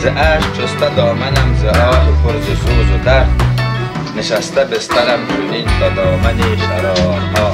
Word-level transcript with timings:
ز 0.00 0.06
اشک 0.06 0.62
شسته 0.62 0.94
دامنم 0.96 1.54
ز 1.54 1.64
آه 1.64 2.06
پر 2.24 2.32
ز 2.40 2.46
سوز 2.46 2.90
و 2.94 3.04
درد. 3.04 3.28
نشسته 4.16 4.64
بسترم 4.64 5.18
چونین 5.28 5.66
تا 5.80 5.88
دامن 5.88 6.38
شرارها. 6.56 7.52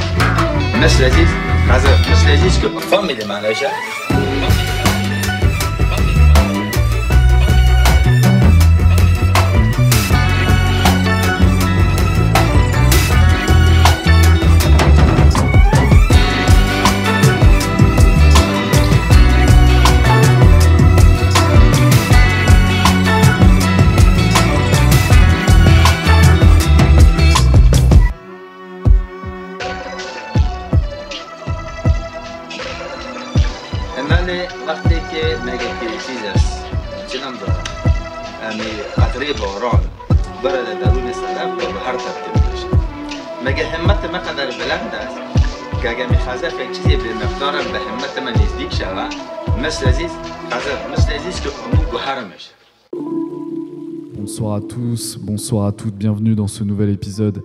مثل 0.82 1.04
عزیز 1.04 1.28
حضر 1.70 2.12
مثل 2.12 2.28
عزیز 2.28 2.60
که 2.60 2.68
فامیل 2.90 3.26
منشه 3.26 3.66
من 3.66 4.05
مگه 43.55 43.67
همت 43.67 44.05
من 44.13 44.19
قدر 44.19 44.45
بلند 44.45 44.95
است 44.95 45.17
که 45.81 45.89
اگه 45.89 46.11
میخوازه 46.11 46.47
یک 46.47 46.71
چیزی 46.71 46.95
به 46.95 47.13
مقدارم 47.13 47.71
به 47.71 47.79
همت 47.79 48.19
من 48.19 48.41
نزدیک 48.41 48.73
شود 48.73 49.13
مثل 49.63 49.87
عزیز 49.87 50.11
خزر 50.51 50.91
مثل 50.93 51.13
عزیز 51.13 51.41
که 51.41 51.49
امون 51.65 51.85
گوهر 51.91 52.23
میشه 52.23 52.51
Bonsoir 54.21 54.53
à 54.53 54.61
tous, 54.61 55.17
bonsoir 55.17 55.65
à 55.65 55.71
toutes, 55.71 55.95
bienvenue 55.95 56.35
dans 56.35 56.51
ce 56.57 56.63
nouvel 56.63 56.89
épisode 56.91 57.43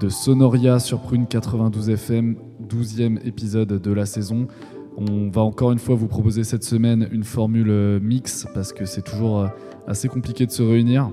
de 0.00 0.08
Sonoria 0.08 0.80
sur 0.80 0.98
Prune 1.00 1.26
92 1.28 1.90
FM, 1.90 2.36
12e 2.68 3.24
épisode 3.24 3.80
de 3.80 3.92
la 3.92 4.06
saison. 4.06 4.48
On 4.96 5.28
va 5.30 5.42
encore 5.42 5.70
une 5.70 5.78
fois 5.78 5.94
vous 5.94 6.08
proposer 6.08 6.42
cette 6.42 6.64
semaine 6.64 7.08
une 7.12 7.22
formule 7.22 7.70
euh, 7.70 8.00
mix 8.02 8.46
parce 8.54 8.72
que 8.72 8.84
c'est 8.86 9.02
toujours 9.02 9.40
euh, 9.40 9.46
assez 9.86 10.08
compliqué 10.08 10.46
de 10.46 10.50
se 10.50 10.62
réunir. 10.62 11.10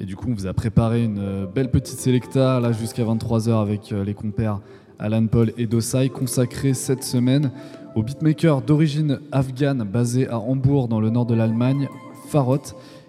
Et 0.00 0.04
du 0.04 0.14
coup, 0.14 0.26
on 0.30 0.34
vous 0.34 0.46
a 0.46 0.54
préparé 0.54 1.02
une 1.02 1.18
euh, 1.18 1.46
belle 1.46 1.72
petite 1.72 1.98
sélecta 1.98 2.60
là 2.60 2.70
jusqu'à 2.70 3.02
23h 3.02 3.60
avec 3.60 3.90
euh, 3.90 4.04
les 4.04 4.14
compères 4.14 4.60
Alan 5.00 5.26
Paul 5.26 5.52
et 5.58 5.66
Dosai 5.66 6.08
consacrée 6.08 6.72
cette 6.72 7.02
semaine 7.02 7.50
au 7.96 8.04
beatmaker 8.04 8.62
d'origine 8.62 9.18
afghane 9.32 9.82
basé 9.82 10.28
à 10.28 10.38
Hambourg 10.38 10.86
dans 10.86 11.00
le 11.00 11.10
nord 11.10 11.26
de 11.26 11.34
l'Allemagne, 11.34 11.88
Farot 12.28 12.62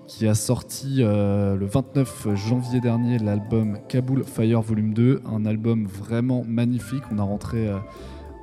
qui 0.07 0.27
a 0.27 0.33
sorti 0.33 0.97
euh, 0.99 1.55
le 1.55 1.67
29 1.67 2.29
janvier 2.33 2.79
dernier 2.79 3.19
l'album 3.19 3.77
Kaboul 3.87 4.23
Fire 4.23 4.61
Volume 4.61 4.95
2, 4.95 5.21
un 5.31 5.45
album 5.45 5.85
vraiment 5.85 6.43
magnifique. 6.47 7.03
On 7.11 7.19
a 7.19 7.23
rentré 7.23 7.69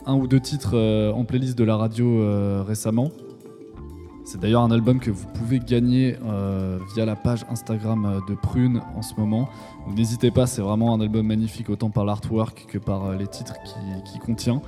un 0.06 0.14
ou 0.14 0.28
deux 0.28 0.38
titres 0.38 0.78
en 1.12 1.25
playlist 1.25 1.58
de 1.58 1.64
la 1.64 1.76
radio 1.76 2.62
récemment. 2.62 3.10
C'est 4.26 4.40
d'ailleurs 4.40 4.62
un 4.62 4.73
album 4.73 4.99
que 4.99 5.12
vous 5.12 5.28
pouvez 5.28 5.61
gagner 5.61 6.17
euh, 6.26 6.81
via 6.96 7.05
la 7.05 7.14
page 7.14 7.46
Instagram 7.49 8.05
euh, 8.05 8.19
de 8.28 8.34
Prune 8.34 8.82
en 8.96 9.02
ce 9.02 9.14
moment. 9.17 9.49
N'hésitez 9.87 10.32
pas, 10.32 10.49
c'est 10.49 10.62
vraiment 10.62 10.93
un 10.93 11.00
album 11.00 11.28
magnifique 11.28 11.70
autant 11.70 11.90
par 11.90 12.05
l'artwork 12.05 12.67
que 12.69 12.78
par 12.78 13.05
euh, 13.05 13.17
les 13.17 13.28
titres 13.28 13.55
qu'il 13.62 14.02
qui 14.02 14.19
contient. 14.19 14.62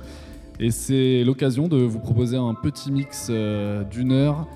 Et 0.61 0.71
c'est 0.71 1.25
l'occasion 1.25 1.67
de 1.67 1.75
vous 1.75 1.99
proposer 1.99 2.37
un 2.37 2.53
petit 2.53 2.89
mix 2.89 3.29
d'une 3.29 4.13
heure 4.13 4.47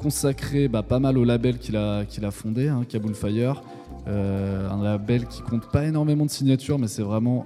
consacré 0.00 0.66
bah, 0.66 0.82
pas 0.82 0.98
mal 0.98 1.18
au 1.18 1.24
label 1.24 1.58
qu'il 1.58 1.76
a, 1.76 2.04
fondé, 2.32 2.66
hein, 2.68 2.82
Fire. 3.14 3.62
Un 4.06 4.82
label 4.82 5.26
qui 5.26 5.42
compte 5.42 5.70
pas 5.70 5.84
énormément 5.84 6.24
de 6.24 6.30
signatures, 6.30 6.78
mais 6.78 6.86
c'est 6.88 7.02
vraiment 7.02 7.44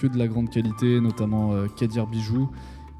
que 0.00 0.06
de 0.08 0.18
la 0.18 0.26
grande 0.26 0.50
qualité, 0.50 1.00
notamment 1.00 1.52
Kadir 1.76 2.08
Bijou, 2.08 2.50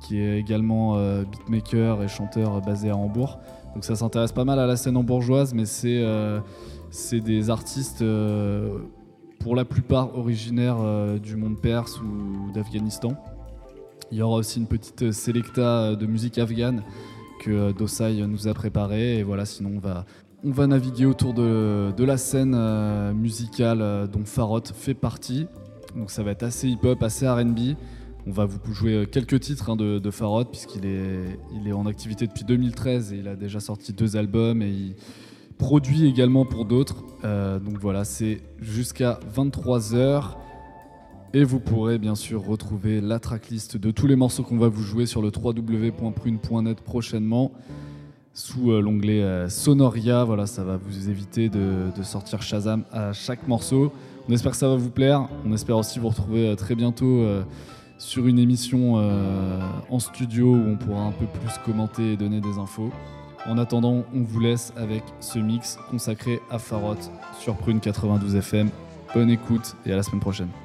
qui 0.05 0.21
est 0.21 0.39
également 0.39 0.97
euh, 0.97 1.25
beatmaker 1.25 2.03
et 2.03 2.09
chanteur 2.09 2.61
basé 2.61 2.91
à 2.91 2.97
Hambourg. 2.97 3.39
Donc 3.75 3.85
ça 3.85 3.97
s'intéresse 3.97 4.33
pas 4.33 4.45
mal 4.45 4.59
à 4.59 4.67
la 4.67 4.77
scène 4.77 4.97
hambourgeoise, 4.97 5.55
mais 5.55 5.65
c'est 5.65 6.03
euh, 6.03 6.41
des 7.11 7.49
artistes 7.49 8.03
euh, 8.03 8.79
pour 9.41 9.57
la 9.57 9.65
plupart 9.65 10.17
originaires 10.17 10.79
du 11.21 11.37
monde 11.37 11.61
perse 11.61 12.01
ou 12.01 12.53
d'Afghanistan. 12.53 13.13
Il 14.13 14.19
y 14.19 14.23
aura 14.23 14.37
aussi 14.37 14.61
une 14.61 14.67
petite 14.67 15.11
sélecta 15.11 15.97
de 15.97 16.07
musique 16.07 16.39
afghane 16.39 16.83
que 17.41 17.73
Dosai 17.73 18.27
nous 18.27 18.47
a 18.47 18.55
préparé. 18.55 19.19
Et 19.19 19.23
voilà, 19.23 19.45
sinon 19.45 19.73
on 19.77 19.81
va, 19.81 20.05
on 20.45 20.51
va 20.51 20.67
naviguer 20.67 21.07
autour 21.07 21.35
de, 21.35 21.93
de 21.97 22.05
la 22.05 22.17
scène 22.17 22.57
musicale 23.13 24.09
dont 24.11 24.25
Farot 24.25 24.63
fait 24.73 24.95
partie. 24.95 25.47
Donc 25.97 26.11
ça 26.11 26.23
va 26.23 26.31
être 26.31 26.43
assez 26.43 26.69
hip-hop, 26.69 27.03
assez 27.03 27.29
RB. 27.29 27.77
On 28.27 28.31
va 28.31 28.47
vous 28.47 28.73
jouer 28.73 28.95
euh, 28.95 29.05
quelques 29.05 29.39
titres 29.41 29.71
hein, 29.71 29.77
de, 29.77 30.11
Farod 30.11 30.49
puisqu'il 30.51 30.87
est, 30.87 31.73
en 31.73 31.87
activité 31.87 32.27
depuis 32.27 32.45
2013 32.45 33.13
et 33.13 33.17
il 33.19 33.29
a 33.29 33.37
déjà 33.37 33.61
sorti 33.61 33.93
deux 33.93 34.17
albums 34.17 34.63
et 34.63 34.71
il 34.71 34.95
produit 35.59 36.07
également 36.07 36.47
pour 36.47 36.65
d'autres. 36.65 37.05
Euh, 37.25 37.59
donc 37.59 37.79
voilà, 37.79 38.05
c'est 38.05 38.41
jusqu'à 38.61 39.21
23h. 39.35 40.37
Et 41.35 41.45
vous 41.45 41.59
pourrez 41.59 41.99
bien 41.99 42.15
sûr 42.15 42.47
retrouver 42.47 43.01
la 43.01 43.19
tracklist 43.19 43.77
de 43.77 43.91
tous 43.91 44.07
les 44.07 44.17
morceaux 44.17 44.45
qu'on 44.45 44.57
va 44.57 44.69
vous 44.69 44.83
jouer 44.85 45.05
sur 45.05 45.21
le 45.21 45.31
www.prune.net 45.35 46.81
prochainement 46.81 47.53
sous 48.33 48.71
euh, 48.71 48.81
l'onglet 48.81 49.51
Sonoria. 49.51 50.25
Voilà, 50.25 50.47
ça 50.47 50.65
va 50.65 50.79
vous 50.79 51.11
éviter 51.11 51.51
de, 51.51 51.91
sortir 52.03 52.41
Shazam 52.41 52.85
à 52.91 53.13
chaque 53.13 53.47
morceau. 53.49 53.93
On 54.29 54.33
espère 54.33 54.53
que 54.53 54.59
ça 54.59 54.69
va 54.69 54.77
vous 54.77 54.91
plaire. 54.91 55.29
On 55.45 55.53
espère 55.53 55.77
aussi 55.77 55.99
vous 55.99 56.09
retrouver 56.09 56.55
très 56.57 56.75
bientôt 56.75 57.27
sur 58.05 58.27
une 58.27 58.39
émission 58.39 58.99
euh, 58.99 59.59
en 59.89 59.99
studio 59.99 60.55
où 60.55 60.69
on 60.69 60.77
pourra 60.77 61.05
un 61.05 61.13
peu 61.13 61.25
plus 61.25 61.57
commenter 61.65 62.13
et 62.13 62.17
donner 62.17 62.41
des 62.41 62.59
infos. 62.59 62.93
En 63.47 63.57
attendant, 63.57 64.05
on 64.15 64.23
vous 64.23 64.41
laisse 64.41 64.75
avec 64.77 65.03
ce 65.21 65.39
mix 65.39 65.79
consacré 65.91 66.41
à 66.51 66.59
Farot 66.59 66.97
sur 67.41 67.57
Prune 67.57 67.81
92 67.81 68.37
FM. 68.37 68.69
Bonne 69.15 69.31
écoute 69.31 69.75
et 69.87 69.93
à 69.93 69.97
la 69.97 70.03
semaine 70.03 70.21
prochaine. 70.21 70.64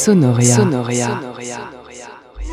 Sonoria. 0.00 0.56
Sonoria. 0.56 1.20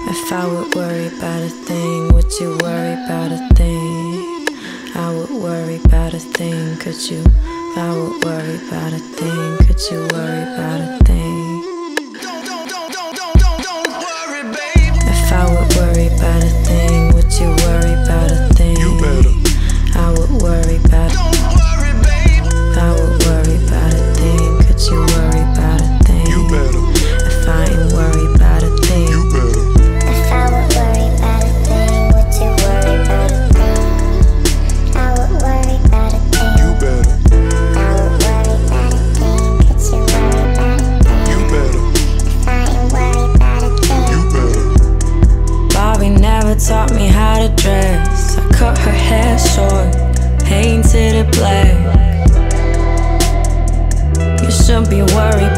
If 0.09 0.33
I 0.33 0.45
would 0.45 0.75
worry 0.75 1.07
about 1.07 1.41
a 1.41 1.49
thing, 1.49 2.09
would 2.13 2.29
you 2.41 2.57
worry 2.61 2.91
about 3.05 3.31
a 3.31 3.47
thing? 3.55 4.47
I 4.93 5.13
would 5.15 5.31
worry 5.41 5.79
about 5.85 6.13
a 6.13 6.19
thing, 6.19 6.75
could 6.75 6.99
you? 7.09 7.23
If 7.23 7.77
I 7.77 7.91
would 7.95 8.25
worry 8.25 8.55
about 8.67 8.91
a 8.91 8.99
thing, 8.99 9.57
could 9.65 9.79
you 9.89 9.99
worry 10.11 10.43
about 10.43 10.81
a 10.81 10.87
thing? 10.87 10.96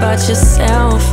About 0.09 0.27
yourself. 0.27 1.03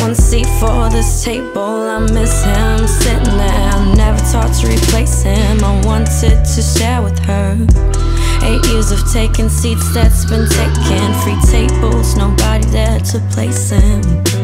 One 0.00 0.14
seat 0.16 0.46
for 0.58 0.90
this 0.90 1.22
table, 1.22 1.60
I 1.60 2.00
miss 2.00 2.42
him 2.42 2.88
sitting 2.88 3.38
there. 3.38 3.70
I 3.70 3.94
never 3.94 4.18
thought 4.18 4.52
to 4.60 4.66
replace 4.66 5.22
him. 5.22 5.62
I 5.62 5.80
wanted 5.86 6.44
to 6.44 6.62
share 6.62 7.00
with 7.00 7.18
her. 7.20 7.99
Eight 8.42 8.64
years 8.66 8.90
of 8.90 9.00
taking 9.12 9.48
seats 9.48 9.92
that's 9.94 10.24
been 10.24 10.48
taken. 10.48 11.14
Free 11.22 11.40
tables, 11.50 12.16
nobody 12.16 12.64
there 12.66 12.98
to 12.98 13.18
place 13.30 13.70
him. 13.70 14.02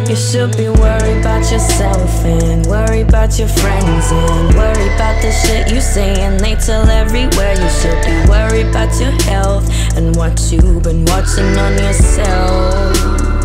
You 0.08 0.14
should 0.14 0.56
be 0.56 0.68
worried 0.68 1.20
about 1.20 1.50
yourself 1.50 2.10
and 2.24 2.64
worry 2.66 3.00
about 3.00 3.38
your 3.38 3.48
friends 3.48 4.12
and 4.12 4.54
worry 4.54 4.86
about 4.94 5.20
the 5.22 5.32
shit 5.32 5.72
you 5.72 5.80
say 5.80 6.20
and 6.20 6.38
they 6.38 6.54
tell 6.56 6.88
everywhere. 6.88 7.54
You 7.54 7.70
should 7.80 8.00
be 8.04 8.28
worried 8.28 8.68
about 8.68 8.92
your 9.00 9.12
health 9.22 9.68
and 9.96 10.14
what 10.14 10.38
you've 10.52 10.82
been 10.82 11.04
watching 11.06 11.56
on 11.58 11.72
yourself. 11.78 13.35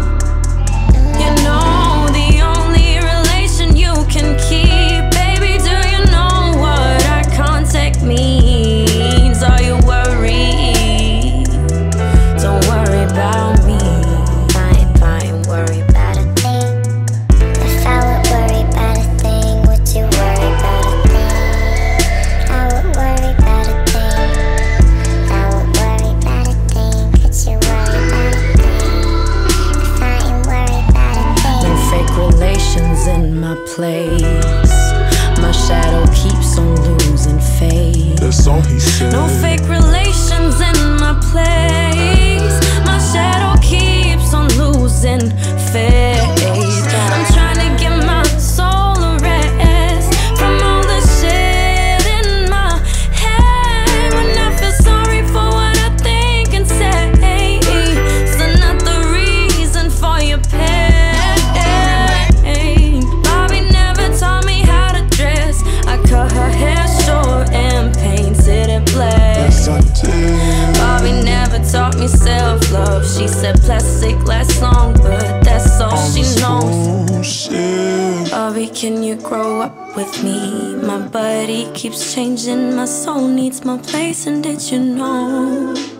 Can 78.82 79.04
you 79.04 79.16
grow 79.16 79.62
up 79.62 79.96
with 79.96 80.24
me? 80.24 80.74
My 80.74 80.98
body 80.98 81.72
keeps 81.76 82.16
changing, 82.16 82.76
my 82.76 82.86
soul 82.86 83.28
needs 83.28 83.64
my 83.64 83.78
place, 83.78 84.26
and 84.26 84.42
did 84.42 84.60
you 84.72 84.80
know? 84.80 85.91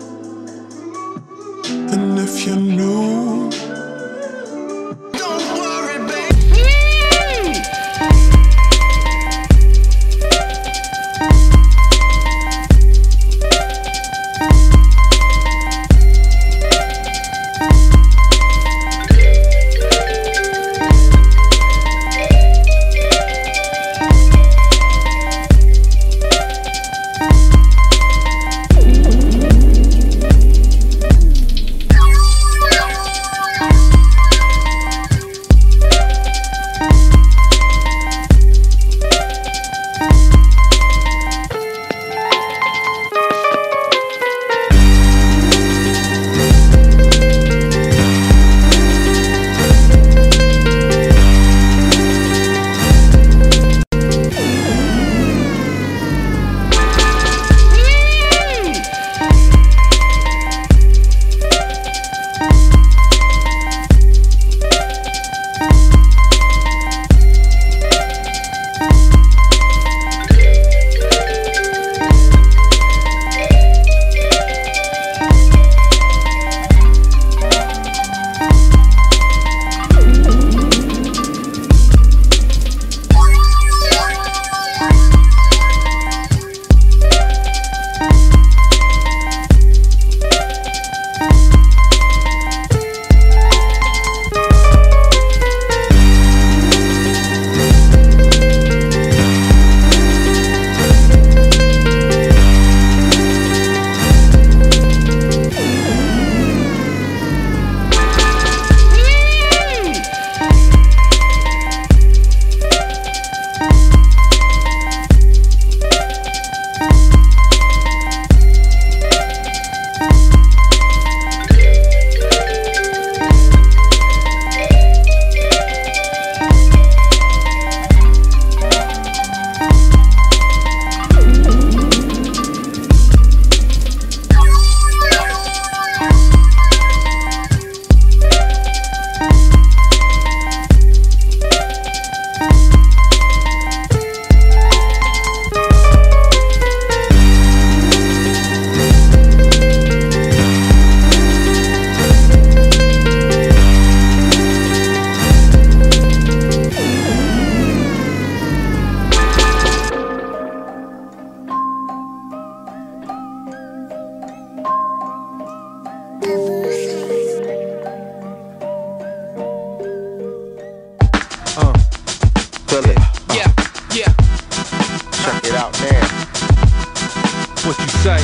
say, 178.00 178.18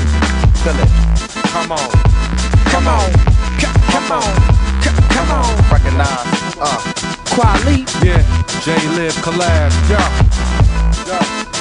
feel 0.64 0.78
it. 0.80 0.90
Come 1.52 1.72
on, 1.72 1.90
come, 2.72 2.72
come 2.72 2.88
on, 2.88 3.10
come 3.92 4.12
on, 4.12 4.34
come 5.12 5.30
on. 5.30 5.70
Recognize, 5.70 6.56
uh. 6.60 7.08
Kweli. 7.38 7.86
Yeah, 8.02 8.22
J 8.64 8.74
Live 8.96 9.14
collab. 9.22 9.70
Yeah, 9.86 10.08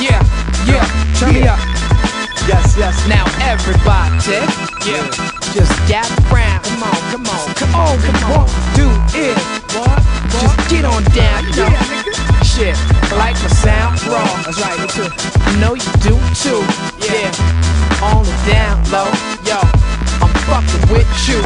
yeah, 0.02 0.22
yeah. 0.66 0.86
Turn 1.20 1.36
yeah. 1.36 1.42
me 1.42 1.48
up. 1.48 1.60
Yes, 2.48 2.76
yes. 2.78 2.96
Now 3.08 3.26
everybody, 3.46 4.42
yeah, 4.88 5.06
just 5.54 5.74
gap 5.88 6.10
round. 6.32 6.64
Come 6.66 6.84
on, 6.84 7.02
come 7.12 7.26
on, 7.28 7.54
come 7.54 7.76
on, 7.76 8.00
come 8.00 8.32
on. 8.42 8.48
Do 8.74 8.90
it. 9.14 9.38
What? 9.76 10.00
what? 10.34 10.58
Just 10.58 10.70
get 10.70 10.86
on 10.86 11.04
down, 11.14 11.44
yo. 11.54 11.68
Yeah, 11.68 12.42
Shit, 12.42 12.78
like 13.14 13.38
the 13.38 13.50
sound 13.50 14.02
raw. 14.08 14.26
That's 14.44 14.60
right, 14.62 14.80
me 14.82 14.88
too. 14.88 15.10
I 15.46 15.60
know 15.60 15.76
you 15.76 15.92
do 16.02 16.18
too. 16.34 16.66
Yeah. 17.06 17.30
yeah 17.30 17.76
on 18.01 18.24
the 18.24 18.38
down 18.46 18.77
low, 18.92 19.10
yo, 19.44 19.60
I'm 20.22 20.34
fucking 20.46 20.86
with 20.94 21.10
you. 21.27 21.42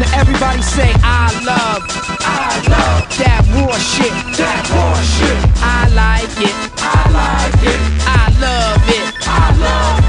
Now 0.00 0.20
everybody 0.20 0.62
say 0.62 0.90
I 1.04 1.28
love, 1.44 1.82
I 2.20 2.56
love 2.68 3.04
that 3.18 3.42
raw 3.52 3.76
shit, 3.78 4.12
that 4.38 4.64
raw 4.72 4.96
shit. 5.14 5.38
I 5.60 5.88
like 5.92 6.36
it, 6.40 6.56
I 6.78 7.00
like 7.12 7.62
it. 7.64 7.92
I 8.06 8.28
love 8.40 8.88
it, 8.88 9.14
I 9.26 9.56
love 9.56 9.98
it. 9.98 10.01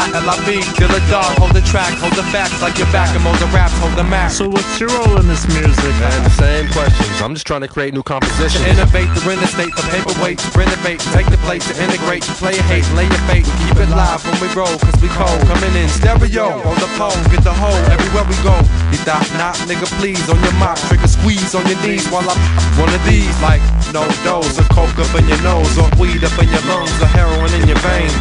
A 0.00 0.08
Y. 0.08 0.20
J-A-Y-L-I-B, 0.20 0.64
Dilla 0.80 1.00
Dog, 1.10 1.36
hold 1.38 1.52
the 1.52 1.60
track, 1.62 1.92
hold 2.00 2.14
the 2.14 2.24
facts 2.32 2.60
like 2.62 2.78
your 2.78 2.88
back, 2.92 3.12
and 3.14 3.20
the 3.20 3.48
raps, 3.52 3.76
hold 3.78 3.92
the 3.96 4.04
map. 4.04 4.30
So 4.30 4.48
what's 4.48 4.80
your 4.80 4.88
role 4.88 5.20
in 5.20 5.28
this 5.28 5.44
music? 5.48 5.92
Man, 6.00 6.24
the 6.24 6.30
same 6.30 6.66
questions. 6.72 7.20
I'm 7.20 7.34
just 7.34 7.46
trying 7.46 7.60
to 7.60 7.68
create 7.68 7.92
new 7.92 8.02
To 8.02 8.16
compositions. 8.16 8.64
innovate, 8.64 9.12
the 9.14 9.20
renovate, 9.28 9.74
the 9.76 9.84
paperweight, 9.92 10.38
to 10.38 10.48
renovate, 10.56 11.00
take 11.12 11.28
the 11.28 11.36
place, 11.44 11.66
to 11.68 11.74
integrate, 11.82 12.22
to 12.24 12.32
play 12.40 12.56
a 12.56 12.62
hate, 12.64 12.88
lay 12.96 13.04
your 13.04 13.24
fate, 13.28 13.44
keep 13.60 13.76
it 13.76 13.90
live 13.92 14.24
when 14.24 14.40
we 14.40 14.48
roll, 14.56 14.72
cause 14.80 14.96
we 15.04 15.08
cold, 15.12 15.40
coming 15.46 15.74
in 15.76 15.88
stereo, 15.88 16.48
on 16.64 16.76
the 16.80 16.88
pole, 16.96 17.12
get 17.28 17.44
the 17.44 17.52
hole, 17.52 17.76
everywhere 17.92 18.24
we 18.24 18.36
go, 18.40 18.56
you 18.88 18.98
thought 19.04 19.26
not, 19.36 19.54
nigga 19.68 19.86
please, 20.00 20.24
on 20.32 20.40
your 20.40 20.56
mop, 20.56 20.78
trigger 20.88 21.08
squeeze 21.08 21.54
on 21.54 21.64
your 21.68 21.80
knees, 21.84 22.08
while 22.08 22.24
I'm 22.24 22.40
one 22.80 22.92
of 22.92 23.02
these, 23.04 23.32
like, 23.44 23.60
no 23.92 24.06
dose, 24.24 24.56
or 24.58 24.66
coke 24.72 24.96
up 24.96 25.12
in 25.18 25.28
your 25.28 25.40
nose, 25.42 25.76
or 25.76 25.88
weed 26.00 26.24
up 26.24 26.34
in 26.40 26.48
your 26.48 26.64
lungs, 26.70 26.94
or 27.02 27.10
heroin 27.12 27.52
in 27.60 27.68
your 27.68 27.78
veins, 27.84 28.14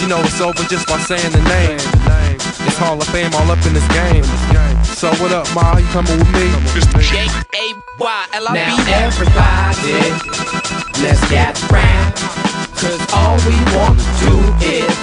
you 0.00 0.08
know 0.08 0.20
it's 0.20 0.40
over 0.40 0.62
just 0.64 0.86
by 0.88 0.98
saying 0.98 1.32
the 1.32 1.42
name, 1.48 1.78
it's 2.66 2.78
Hall 2.78 3.00
of 3.00 3.08
Fame 3.08 3.32
all 3.34 3.50
up 3.50 3.60
in 3.66 3.72
this 3.74 3.86
game, 3.92 4.24
so 4.84 5.08
what 5.22 5.32
up, 5.32 5.46
Ma, 5.54 5.76
you 5.78 5.86
coming 5.88 6.18
with 6.18 6.32
me? 6.32 6.48
J 7.02 7.26
A 7.54 7.64
Y 8.00 8.26
L 8.34 8.48
I 8.48 8.52
B. 8.52 8.58
Now 8.60 9.04
everybody, 9.04 9.92
let's 11.02 11.20
get 11.30 11.56
round. 11.70 12.14
Cause 12.76 13.00
all 13.14 13.36
we 13.48 13.56
want 13.76 13.98
to 13.98 14.06
do 14.20 14.36
is, 14.64 14.95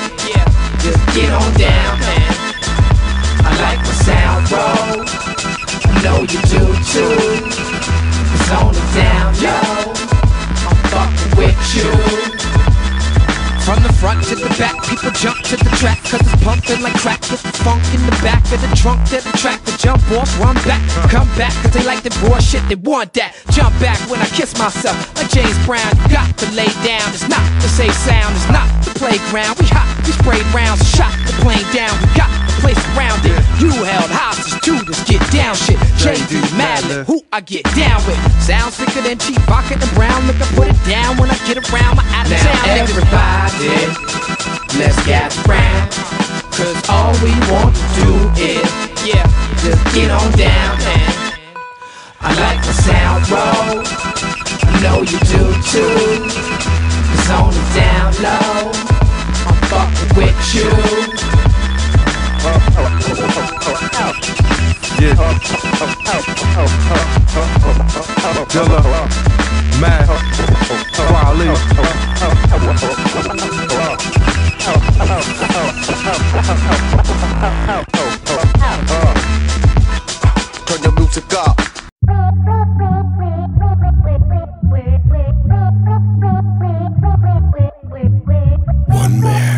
of 18.85 18.99
the 19.09 19.19
to 19.23 19.31
track 19.37 19.63
The 19.63 19.71
jump 19.77 20.03
off, 20.11 20.27
run 20.39 20.55
back, 20.67 20.81
come 21.09 21.27
back 21.39 21.53
Cause 21.63 21.71
they 21.71 21.83
like 21.83 22.03
the 22.03 22.11
raw 22.27 22.39
shit, 22.39 22.63
they 22.67 22.75
want 22.75 23.13
that. 23.13 23.35
Jump 23.51 23.71
back 23.79 23.97
when 24.09 24.19
I 24.19 24.27
kiss 24.35 24.57
myself. 24.59 24.95
Like 25.15 25.29
James 25.31 25.55
Brown, 25.65 25.87
you 26.03 26.11
got 26.11 26.29
to 26.43 26.47
lay 26.51 26.69
down. 26.83 27.07
It's 27.15 27.27
not 27.27 27.43
the 27.63 27.69
safe 27.71 27.95
sound, 28.03 28.35
it's 28.35 28.49
not 28.51 28.67
the 28.83 28.91
playground. 28.99 29.55
We 29.59 29.65
hot, 29.71 29.87
we 30.03 30.11
sprayed 30.11 30.45
rounds, 30.51 30.83
shot 30.91 31.13
the 31.23 31.33
plane 31.39 31.63
down. 31.71 31.91
We 32.03 32.07
got 32.17 32.31
the 32.49 32.55
place 32.59 32.79
surrounded. 32.91 33.35
You 33.63 33.71
held 33.83 34.11
hostage 34.11 34.59
to 34.67 34.73
this 34.83 34.99
get 35.07 35.23
down. 35.31 35.55
Shit 35.55 35.79
JD 36.03 36.43
Madlib, 36.59 37.05
who 37.07 37.23
I 37.31 37.39
get 37.41 37.63
down 37.75 38.03
with? 38.03 38.19
Sound 38.43 38.73
sicker 38.73 39.01
than 39.01 39.17
cheap 39.19 39.39
vodka 39.47 39.79
and 39.79 39.93
brown. 39.95 40.27
Look, 40.27 40.39
I 40.43 40.47
put 40.55 40.67
it 40.67 40.81
down 40.83 41.17
when 41.17 41.31
I 41.31 41.37
get 41.47 41.57
around 41.57 41.95
my 41.95 42.05
out 42.11 42.27
of 42.27 42.35
town. 42.35 42.83
Everybody, 42.83 43.71
let's 44.75 44.99
get 45.07 45.31
round 45.47 46.12
Cause 46.55 46.89
all 46.89 47.13
we 47.23 47.31
want 47.51 47.75
to 47.75 47.85
do 47.97 48.09
is, 48.37 48.69
yeah, 49.03 49.25
just 49.63 49.83
get 49.95 50.11
on 50.11 50.31
down 50.37 50.77
and 50.81 51.33
I 52.21 52.29
like 52.39 52.59
my 52.59 52.71
sound 52.87 53.29
roll. 53.29 53.83
I 54.61 54.79
know 54.83 55.01
you 55.01 55.19
do 55.19 55.43
too. 55.71 56.53
It's 57.13 57.29
on 57.29 57.53
the 57.53 57.63
down 57.73 58.13
low 58.21 58.71
I'm 59.47 59.57
fucking 59.69 60.17
with 60.17 60.53
you 60.53 60.69
Dilla, 68.49 68.81
Matt, 69.81 70.07
Wally. 71.11 71.49
Turn 80.65 80.81
your 80.83 80.93
music 80.93 81.33
up. 81.33 81.59
One 88.87 89.19
man 89.21 89.52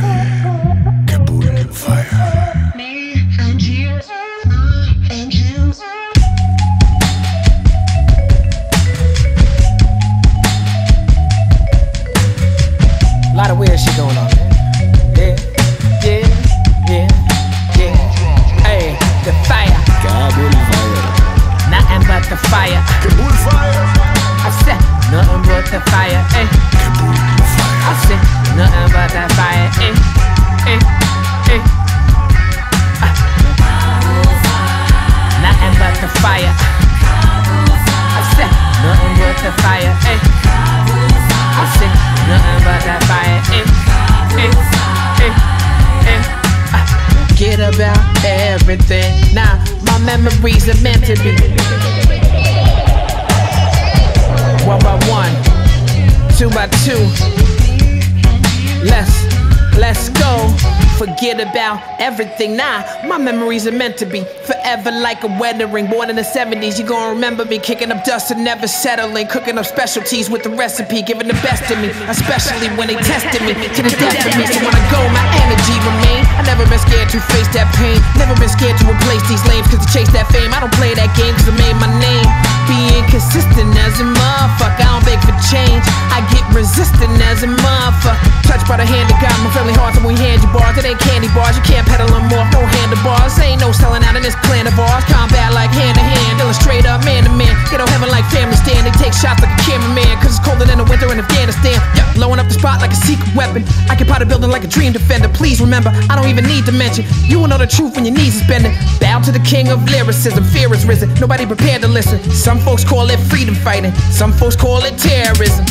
about 61.76 62.00
everything. 62.00 62.56
Nah, 62.56 62.84
my 63.06 63.18
memories 63.18 63.68
are 63.68 63.72
meant 63.72 63.98
to 63.98 64.06
be 64.06 64.24
forever 64.24 64.92
like 64.92 65.24
a 65.24 65.28
wedding 65.40 65.72
ring. 65.72 65.88
Born 65.88 66.10
in 66.10 66.16
the 66.16 66.24
70s, 66.24 66.80
you 66.80 66.86
gon' 66.86 67.16
remember 67.16 67.46
me 67.46 67.60
kicking 67.60 67.92
up 67.92 68.04
dust 68.04 68.32
and 68.32 68.44
never 68.44 68.68
settling. 68.68 69.28
Cooking 69.28 69.58
up 69.58 69.66
specialties 69.66 70.30
with 70.30 70.44
the 70.44 70.50
recipe, 70.50 71.02
giving 71.02 71.28
the 71.28 71.40
best 71.46 71.70
of 71.72 71.80
me. 71.80 71.90
Especially 72.08 72.68
when 72.78 72.88
they 72.88 72.96
tested 72.96 73.42
me 73.42 73.54
to 73.54 73.82
the 73.84 73.94
death 74.00 74.26
of 74.26 74.34
me. 74.38 74.46
So 74.48 74.60
when 74.64 74.76
I 74.76 74.84
go, 74.92 75.02
my 75.12 75.26
energy 75.44 75.76
remain. 75.84 76.26
I 76.36 76.44
never 76.46 76.66
been 76.70 76.80
scared 76.80 77.10
to 77.10 77.20
face 77.34 77.50
that 77.54 77.72
pain. 77.76 78.00
Never 78.18 78.36
been 78.40 78.50
scared 78.50 78.78
to 78.80 78.86
replace 78.86 79.24
these 79.30 79.44
lames. 79.48 79.68
Cause 79.68 79.86
to 79.86 79.92
chase 79.92 80.12
that 80.14 80.28
fame, 80.32 80.54
I 80.54 80.60
don't 80.60 80.74
play 80.74 80.94
that 80.96 81.16
game 81.18 81.34
cause 81.36 81.48
I 81.50 81.56
made 81.58 81.76
my 81.80 81.90
name. 82.00 82.55
Being 82.66 83.06
consistent 83.10 83.70
as 83.78 84.02
a 84.02 84.06
motherfucker, 84.06 84.82
I 84.82 84.90
don't 84.98 85.06
beg 85.06 85.22
for 85.22 85.36
change. 85.50 85.86
I 86.10 86.26
get 86.34 86.44
resistant 86.50 87.14
as 87.30 87.44
a 87.44 87.50
motherfucker. 87.50 88.18
Touched 88.50 88.68
by 88.68 88.78
the 88.78 88.88
hand 88.88 89.10
of 89.10 89.18
God, 89.22 89.36
my 89.46 89.50
friendly 89.54 89.74
heart, 89.74 89.96
when 90.02 90.14
we 90.14 90.18
hand 90.18 90.42
you 90.42 90.50
bars. 90.50 90.78
It 90.78 90.86
ain't 90.86 91.00
candy 91.00 91.30
bars, 91.38 91.56
you 91.58 91.64
can't 91.64 91.86
pedal 91.86 92.08
them 92.10 92.26
off, 92.34 92.50
no 92.54 92.66
handlebars. 92.66 93.38
Ain't 93.40 93.62
no 93.62 93.72
selling 93.72 94.04
out 94.04 94.16
in 94.16 94.24
this 94.24 94.36
clan 94.46 94.66
of 94.66 94.78
ours. 94.80 95.06
Combat 95.06 95.54
like 95.54 95.70
hand 95.70 95.96
to 95.98 96.04
hand, 96.04 96.26
straight 96.56 96.86
up 96.86 97.04
man 97.04 97.24
to 97.24 97.32
man. 97.36 97.54
Get 97.70 97.82
on 97.82 97.88
heaven 97.88 98.10
like 98.10 98.26
family 98.32 98.56
stand, 98.56 98.88
they 98.88 98.96
take 98.98 99.14
shots 99.14 99.44
like 99.44 99.52
a 99.52 99.62
cameraman. 99.68 100.18
Cause 100.24 100.40
it's 100.40 100.44
colder 100.44 100.66
than 100.66 100.80
the 100.80 100.88
winter 100.88 101.12
in 101.12 101.20
Afghanistan. 101.20 101.78
Yeah, 101.94 102.08
blowing 102.16 102.40
up 102.40 102.48
the 102.48 102.56
spot 102.56 102.82
like 102.82 102.92
a 102.92 103.00
secret 103.06 103.30
weapon. 103.36 103.64
I 103.92 103.96
can 103.96 104.08
pot 104.08 104.22
a 104.22 104.26
building 104.26 104.50
like 104.50 104.64
a 104.64 104.72
dream 104.72 104.94
defender. 104.94 105.30
Please 105.30 105.60
remember, 105.62 105.92
I 106.10 106.16
don't 106.16 106.28
even 106.28 106.46
need 106.46 106.66
to 106.66 106.72
mention. 106.72 107.06
You 107.28 107.40
will 107.40 107.48
know 107.48 107.58
the 107.58 107.68
truth 107.68 107.96
when 107.96 108.06
your 108.06 108.16
knees 108.16 108.42
is 108.42 108.48
bending. 108.48 108.74
Bow 109.00 109.22
to 109.22 109.32
the 109.32 109.44
king 109.44 109.70
of 109.70 109.84
lyricism, 109.90 110.44
fear 110.46 110.74
is 110.74 110.86
risen. 110.86 111.14
Nobody 111.20 111.46
prepared 111.46 111.82
to 111.82 111.88
listen. 111.88 112.20
Some 112.32 112.55
folks 112.60 112.84
call 112.84 113.10
it 113.10 113.20
freedom 113.32 113.56
fighting, 113.56 113.94
some 114.12 114.32
folks 114.32 114.56
call 114.56 114.84
it 114.84 114.98
terrorism. 114.98 115.66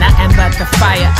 Nothing 0.00 0.32
but 0.36 0.52
the 0.58 0.66
fire. 0.82 1.10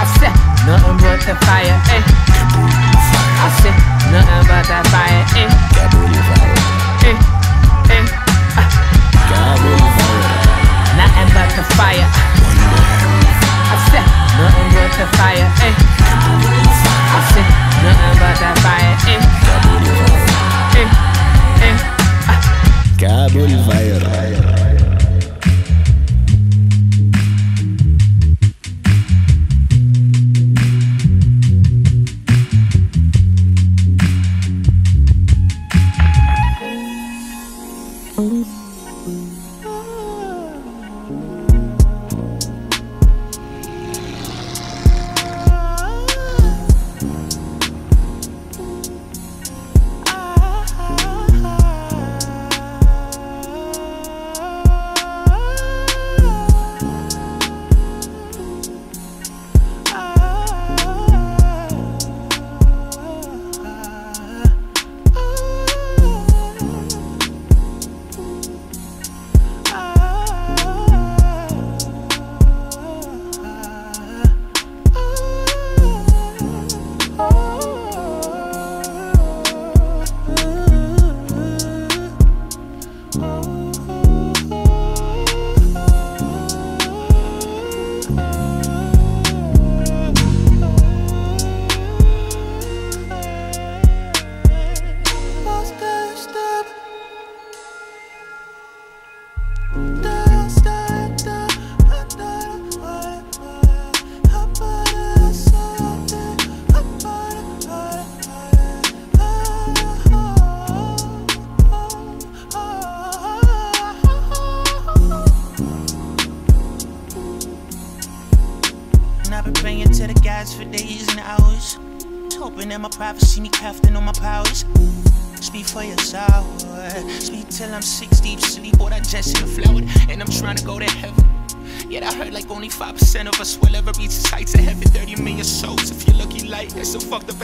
I 0.00 0.04
said 0.16 0.32
nothing 0.64 0.96
but 0.96 1.20
the 1.20 1.36
fire. 1.44 1.76
Eh. 1.92 2.00
I 2.00 3.48
said 3.60 3.76
nothing 4.08 4.44
but 4.48 4.64
the 4.64 4.80
fire. 4.88 5.22
Eh. 5.36 5.50
Eh. 7.04 7.16
Eh. 7.92 8.04
Ah. 8.56 8.68
Nothing 10.96 11.28
but 11.36 11.50
the 11.52 11.64
fire. 11.76 12.08
I 13.68 13.76
said 13.92 14.06
nothing 14.40 14.70
but 14.72 14.90
the 14.96 15.06
fire. 15.20 15.48
Eh. 15.68 15.74
I 17.12 17.20
said 17.28 17.48
nothing 17.84 18.16
but 18.16 18.34
the 18.40 18.50
fire. 18.64 18.94
Eh. 19.04 19.20
Eh. 20.80 20.88
Eh. 21.68 21.99
Kabul 23.00 23.48
Fire. 23.64 24.59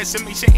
So 0.07 0.23
me. 0.23 0.35
The 0.35 0.56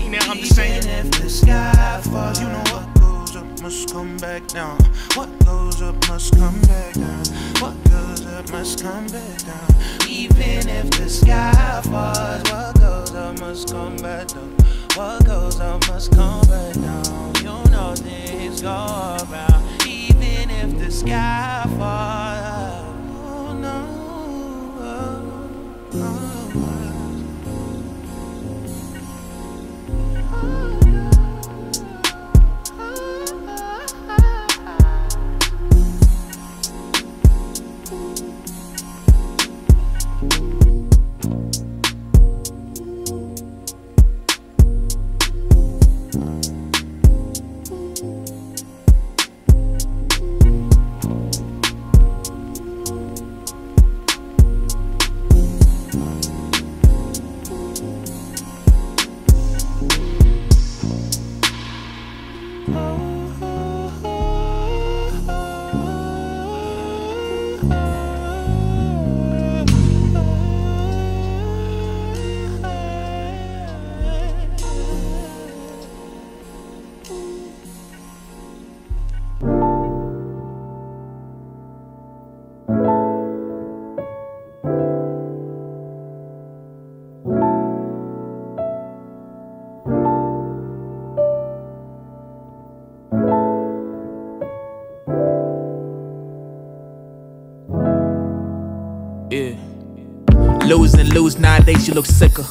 nowadays, 101.48 101.88
you 101.88 101.94
look 101.94 102.04
sicker. 102.04 102.44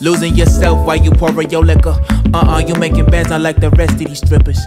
Losing 0.00 0.34
yourself 0.34 0.86
while 0.86 0.96
you 0.96 1.10
pouring 1.10 1.50
your 1.50 1.62
liquor. 1.62 1.96
Uh 2.32 2.44
uh, 2.52 2.62
you 2.66 2.74
making 2.76 3.06
bands 3.06 3.28
not 3.28 3.42
like 3.42 3.58
the 3.60 3.70
rest 3.70 4.00
of 4.00 4.06
these 4.08 4.18
strippers. 4.18 4.60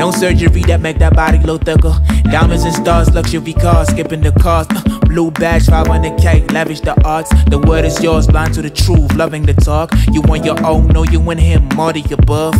No 0.00 0.12
surgery 0.12 0.62
that 0.70 0.80
make 0.80 0.98
that 0.98 1.14
body 1.14 1.38
look 1.38 1.64
thicker. 1.64 1.94
Diamonds 2.30 2.64
and 2.64 2.74
stars, 2.74 3.12
luxury 3.12 3.54
cars, 3.54 3.88
skipping 3.88 4.20
the 4.20 4.32
cost. 4.44 4.70
Uh, 4.72 4.97
blue 5.08 5.30
badge, 5.30 5.64
500k, 5.66 6.52
lavish 6.52 6.80
the 6.80 6.94
arts. 7.04 7.30
The 7.46 7.58
word 7.58 7.84
is 7.84 8.00
yours, 8.02 8.26
blind 8.26 8.54
to 8.54 8.62
the 8.62 8.70
truth, 8.70 9.14
loving 9.14 9.44
the 9.44 9.54
talk. 9.54 9.92
You 10.12 10.20
want 10.22 10.44
your 10.44 10.64
own, 10.64 10.88
no, 10.88 11.02
you 11.04 11.18
want 11.18 11.40
him, 11.40 11.68
more 11.74 11.92
the 11.92 12.04
above. 12.12 12.54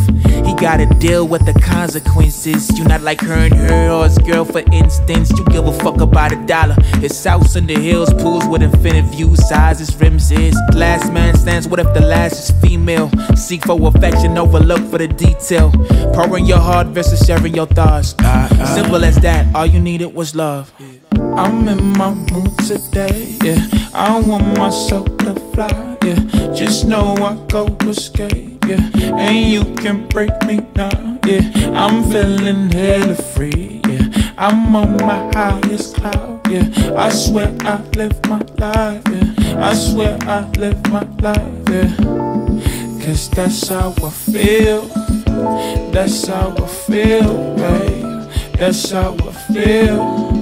He 0.47 0.55
gotta 0.55 0.87
deal 0.99 1.29
with 1.29 1.45
the 1.45 1.53
consequences. 1.61 2.77
You 2.77 2.85
not 2.85 3.03
like 3.03 3.21
her 3.21 3.35
and 3.35 3.55
her 3.55 3.91
or 3.91 4.05
his 4.05 4.19
girl, 4.19 4.45
for 4.45 4.63
instance. 4.73 5.31
You 5.31 5.45
give 5.47 5.67
a 5.67 5.73
fuck 5.73 6.01
about 6.01 6.33
a 6.33 6.47
dollar. 6.47 6.77
His 7.01 7.23
house 7.23 7.55
in 7.55 7.67
the 7.67 7.75
hills, 7.75 8.13
pools 8.15 8.47
with 8.47 8.63
infinite 8.63 9.05
views, 9.05 9.47
sizes, 9.47 9.95
rims 9.97 10.31
is. 10.31 10.57
Glass 10.73 11.11
man 11.11 11.37
stands, 11.37 11.69
what 11.69 11.79
if 11.79 11.93
the 11.95 12.01
last 12.01 12.51
is 12.51 12.63
female? 12.63 13.11
Seek 13.37 13.65
for 13.65 13.77
affection, 13.87 14.39
overlook 14.39 14.81
for 14.91 14.99
the 14.99 15.09
detail. 15.09 15.71
Pouring 16.15 16.47
your 16.47 16.59
heart 16.59 16.89
versus 16.89 17.25
sharing 17.27 17.55
your 17.55 17.67
thoughts. 17.67 18.15
Uh-huh. 18.19 18.75
Simple 18.75 19.05
as 19.05 19.17
that, 19.17 19.55
all 19.55 19.67
you 19.67 19.81
needed 19.81 20.15
was 20.15 20.35
love. 20.35 20.73
I'm 21.39 21.69
in 21.69 21.97
my 21.97 22.15
mood 22.33 22.59
today, 22.67 23.37
yeah. 23.45 23.65
I 23.95 24.19
want 24.19 24.59
myself 24.59 25.07
to 25.19 25.35
fly, 25.55 25.97
yeah. 26.03 26.19
Just 26.53 26.87
know 26.87 27.15
I 27.15 27.37
go 27.47 27.67
escape, 27.89 28.65
yeah. 28.67 28.91
And 29.17 29.53
you 29.53 29.63
can 29.77 30.09
break 30.09 30.33
me 30.47 30.67
now, 30.75 31.19
yeah. 31.25 31.43
I'm 31.75 32.03
feeling 32.11 32.73
hella 32.73 33.15
free, 33.15 33.81
yeah. 33.89 34.33
I'm 34.37 34.75
on 34.75 34.97
my 34.97 35.31
highest 35.33 35.95
cloud, 35.95 36.45
yeah. 36.51 36.69
I 36.97 37.09
swear 37.11 37.55
I 37.61 37.83
live 37.95 38.19
my 38.27 38.43
life, 38.59 39.05
yeah. 39.09 39.65
I 39.65 39.75
swear 39.75 40.19
I 40.23 40.41
live 40.59 40.85
my 40.91 41.05
life, 41.23 41.69
yeah. 41.71 41.95
Cause 43.05 43.31
that's 43.31 43.69
how 43.69 43.95
I 44.03 44.11
feel. 44.11 44.89
That's 45.93 46.27
how 46.27 46.53
I 46.59 46.67
feel, 46.67 47.55
babe. 47.55 48.59
That's 48.59 48.91
how 48.91 49.15
I 49.15 49.33
feel. 49.55 50.38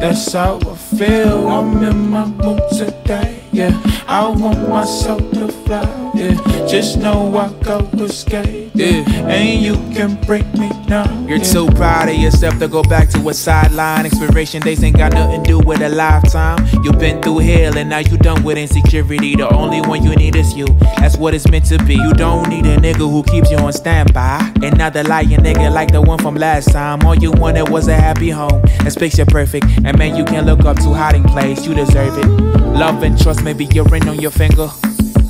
That's 0.00 0.32
how 0.32 0.58
I 0.60 0.74
feel. 0.76 1.46
I'm 1.48 1.82
in 1.84 2.08
my 2.08 2.24
mood 2.24 2.62
today, 2.70 3.39
yeah. 3.52 3.80
I 4.06 4.28
want 4.28 4.68
myself 4.68 5.20
to 5.32 5.48
fly, 5.48 6.12
yeah. 6.14 6.34
Just 6.66 6.98
know 6.98 7.36
I 7.36 7.52
go 7.62 7.78
escape, 8.02 8.70
yeah. 8.74 9.08
And 9.28 9.62
you 9.62 9.74
can 9.94 10.20
break 10.26 10.46
me 10.54 10.70
down. 10.86 11.28
You're 11.28 11.38
yeah. 11.38 11.44
too 11.44 11.68
proud 11.70 12.08
of 12.08 12.16
yourself 12.16 12.58
to 12.58 12.68
go 12.68 12.82
back 12.82 13.08
to 13.10 13.28
a 13.28 13.34
sideline. 13.34 14.06
Expiration 14.06 14.62
days 14.62 14.82
ain't 14.82 14.96
got 14.96 15.12
nothing 15.12 15.42
to 15.42 15.48
do 15.48 15.58
with 15.58 15.80
a 15.80 15.88
lifetime. 15.88 16.66
You've 16.82 16.98
been 16.98 17.22
through 17.22 17.38
hell 17.38 17.78
and 17.78 17.88
now 17.88 17.98
you 17.98 18.18
done 18.18 18.42
with 18.42 18.58
insecurity. 18.58 19.36
The 19.36 19.48
only 19.54 19.80
one 19.82 20.02
you 20.02 20.14
need 20.16 20.34
is 20.34 20.54
you. 20.54 20.66
That's 20.98 21.16
what 21.16 21.34
it's 21.34 21.48
meant 21.48 21.66
to 21.66 21.78
be. 21.84 21.94
You 21.94 22.12
don't 22.12 22.48
need 22.48 22.66
a 22.66 22.76
nigga 22.76 23.08
who 23.08 23.22
keeps 23.22 23.50
you 23.50 23.58
on 23.58 23.72
standby. 23.72 24.52
And 24.62 24.76
not 24.76 24.92
the 24.92 25.04
lying 25.04 25.28
nigga 25.28 25.72
like 25.72 25.92
the 25.92 26.02
one 26.02 26.18
from 26.18 26.34
last 26.34 26.72
time. 26.72 27.02
All 27.04 27.14
you 27.14 27.30
wanted 27.30 27.68
was 27.68 27.86
a 27.86 27.94
happy 27.94 28.30
home. 28.30 28.62
That's 28.80 28.96
picture 28.96 29.26
perfect. 29.26 29.66
And 29.84 29.96
man, 29.98 30.16
you 30.16 30.24
can 30.24 30.46
look 30.46 30.64
up 30.64 30.76
to 30.78 30.92
hiding 30.92 31.24
place. 31.24 31.66
You 31.66 31.74
deserve 31.74 32.18
it. 32.18 32.26
Love 32.70 33.02
and 33.02 33.20
trust, 33.20 33.39
maybe 33.42 33.66
ring 33.90 34.08
on 34.08 34.20
your 34.20 34.30
finger. 34.30 34.70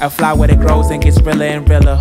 A 0.00 0.08
flower 0.08 0.46
that 0.46 0.60
grows 0.60 0.90
and 0.90 1.02
gets 1.02 1.20
realer 1.20 1.44
and 1.44 1.68
realer. 1.68 1.98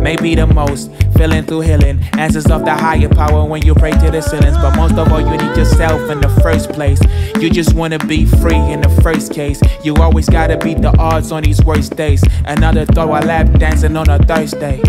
Maybe 0.00 0.34
the 0.34 0.46
most, 0.46 0.90
feeling 1.16 1.44
through 1.44 1.62
healing. 1.62 2.00
Answers 2.16 2.46
of 2.46 2.64
the 2.64 2.74
higher 2.74 3.08
power 3.08 3.44
when 3.44 3.62
you 3.62 3.74
pray 3.74 3.90
to 3.90 4.10
the 4.10 4.20
ceilings. 4.20 4.56
But 4.56 4.76
most 4.76 4.94
of 4.94 5.12
all, 5.12 5.20
you 5.20 5.30
need 5.30 5.56
yourself 5.56 6.10
in 6.10 6.20
the 6.20 6.28
first 6.42 6.70
place. 6.70 7.00
You 7.40 7.50
just 7.50 7.74
wanna 7.74 7.98
be 7.98 8.24
free 8.24 8.56
in 8.56 8.80
the 8.80 8.88
first 9.02 9.32
case. 9.32 9.60
You 9.84 9.94
always 9.96 10.28
gotta 10.28 10.56
beat 10.56 10.80
the 10.82 10.96
odds 10.98 11.32
on 11.32 11.42
these 11.42 11.60
worst 11.64 11.96
days. 11.96 12.22
Another 12.44 12.84
throw 12.86 13.10
a 13.10 13.20
lap 13.20 13.50
dancing 13.58 13.96
on 13.96 14.08
a 14.08 14.18
Thursday. 14.18 14.80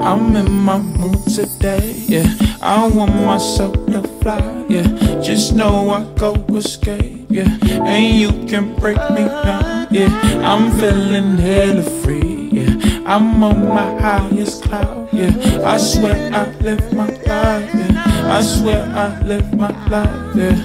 I'm 0.00 0.36
in 0.36 0.50
my 0.50 0.78
mood 0.78 1.24
today, 1.26 1.94
yeah. 2.06 2.32
I 2.62 2.86
want 2.86 3.14
myself 3.14 3.74
to 3.86 4.02
fly, 4.22 4.66
yeah. 4.68 4.86
Just 5.20 5.54
know 5.54 5.90
I 5.90 6.04
go 6.14 6.34
escape, 6.56 7.17
yeah. 7.28 7.58
And 7.84 8.20
you 8.20 8.30
can 8.46 8.74
break 8.76 8.98
me 9.10 9.24
down, 9.24 9.88
yeah. 9.90 10.08
I'm 10.44 10.70
feeling 10.78 11.36
hella 11.36 11.82
free, 12.02 12.48
yeah. 12.52 13.02
I'm 13.06 13.42
on 13.42 13.68
my 13.68 14.00
highest 14.00 14.64
cloud, 14.64 15.08
yeah. 15.12 15.32
I 15.64 15.76
swear 15.76 16.32
I 16.32 16.50
live 16.60 16.92
my 16.92 17.06
life, 17.06 17.74
yeah. 17.74 18.36
I 18.36 18.42
swear 18.42 18.82
I 18.94 19.20
live 19.22 19.54
my 19.54 19.72
life, 19.88 20.36
yeah. 20.36 20.64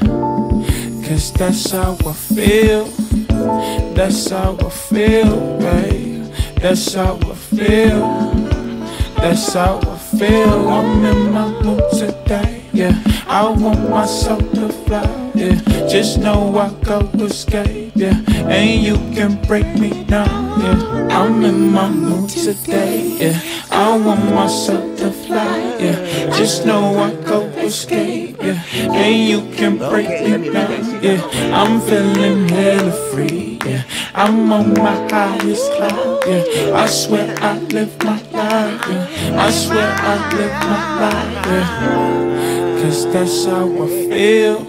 Cause 1.08 1.32
that's 1.34 1.71
how 1.71 1.97
I 2.06 2.13
feel, 2.13 2.86
that's 3.93 4.30
how 4.30 4.58
I 4.60 4.69
feel, 4.69 5.60
babe. 5.60 6.13
That's 6.63 6.93
how 6.93 7.19
I 7.21 7.36
feel. 7.36 8.32
That's 9.17 9.54
how 9.54 9.82
I 9.84 9.97
feel. 10.17 10.69
I'm 10.69 11.04
in 11.04 11.34
my 11.34 11.52
today. 11.91 12.02
Yeah, 12.73 12.97
I 13.27 13.47
want 13.49 13.88
myself 13.88 14.41
to 14.53 14.67
fly. 14.69 15.31
Yeah, 15.36 15.62
just 15.88 16.17
know 16.17 16.57
I 16.57 16.73
go 16.83 17.01
escape. 17.21 17.91
Yeah, 17.93 18.17
and 18.49 18.81
you 18.81 18.95
can 19.13 19.39
break 19.45 19.67
me 19.77 20.03
down. 20.05 20.59
Yeah, 20.59 21.07
I'm 21.12 21.43
in 21.43 21.71
my 21.71 21.88
mood 21.88 22.31
today. 22.31 23.13
Yeah, 23.19 23.39
I 23.69 23.95
want 23.95 24.25
myself 24.33 24.97
to 24.97 25.12
fly. 25.12 25.77
Yeah, 25.79 26.33
just 26.36 26.65
know 26.65 26.97
I 26.97 27.13
go 27.29 27.41
escape. 27.62 28.41
Yeah, 28.41 28.59
and 28.73 29.29
you 29.29 29.41
can 29.55 29.77
break 29.77 30.09
me 30.09 30.49
down. 30.49 31.03
Yeah, 31.03 31.21
I'm 31.53 31.79
feeling 31.79 32.49
hella 32.49 32.91
free. 33.12 33.59
Yeah, 33.65 33.83
I'm 34.15 34.51
on 34.51 34.73
my 34.73 34.95
highest 35.12 35.71
cloud. 35.73 36.23
Yeah, 36.25 36.73
I 36.73 36.88
swear 36.88 37.36
I 37.38 37.59
live 37.69 38.03
my 38.03 38.19
life. 38.31 38.81
Yeah, 38.89 39.45
I 39.45 39.51
swear 39.51 39.93
I 39.93 40.15
live 40.33 40.57
my 40.65 40.81
life. 41.01 41.45
Yeah, 41.45 42.62
cause 42.84 43.06
that's 43.13 43.46
how 43.46 43.63
I 43.63 43.88
feel. 44.12 44.60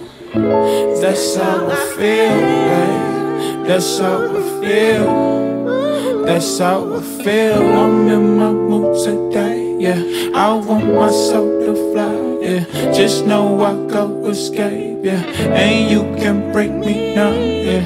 That's 1.03 1.37
how 1.37 1.67
I 1.67 1.77
feel, 1.97 2.37
babe. 2.71 3.67
That's 3.67 3.99
how 3.99 4.37
I 4.39 4.43
feel. 4.63 6.25
That's 6.25 6.59
how 6.61 6.95
I 6.95 7.03
feel. 7.25 7.63
I'm 7.81 8.07
in 8.07 8.39
my 8.39 8.53
mood 8.53 8.95
today. 9.03 9.59
Yeah, 9.81 10.01
I 10.33 10.55
want 10.55 10.95
myself 10.95 11.49
to 11.67 11.75
fly. 11.91 12.15
Yeah, 12.41 12.65
just 12.93 13.27
know 13.27 13.61
I 13.65 13.73
go 13.91 14.27
escape. 14.29 14.99
Yeah, 15.03 15.23
and 15.63 15.91
you 15.91 16.03
can 16.23 16.53
break 16.53 16.71
me 16.71 17.17
down. 17.17 17.35
Yeah. 17.35 17.85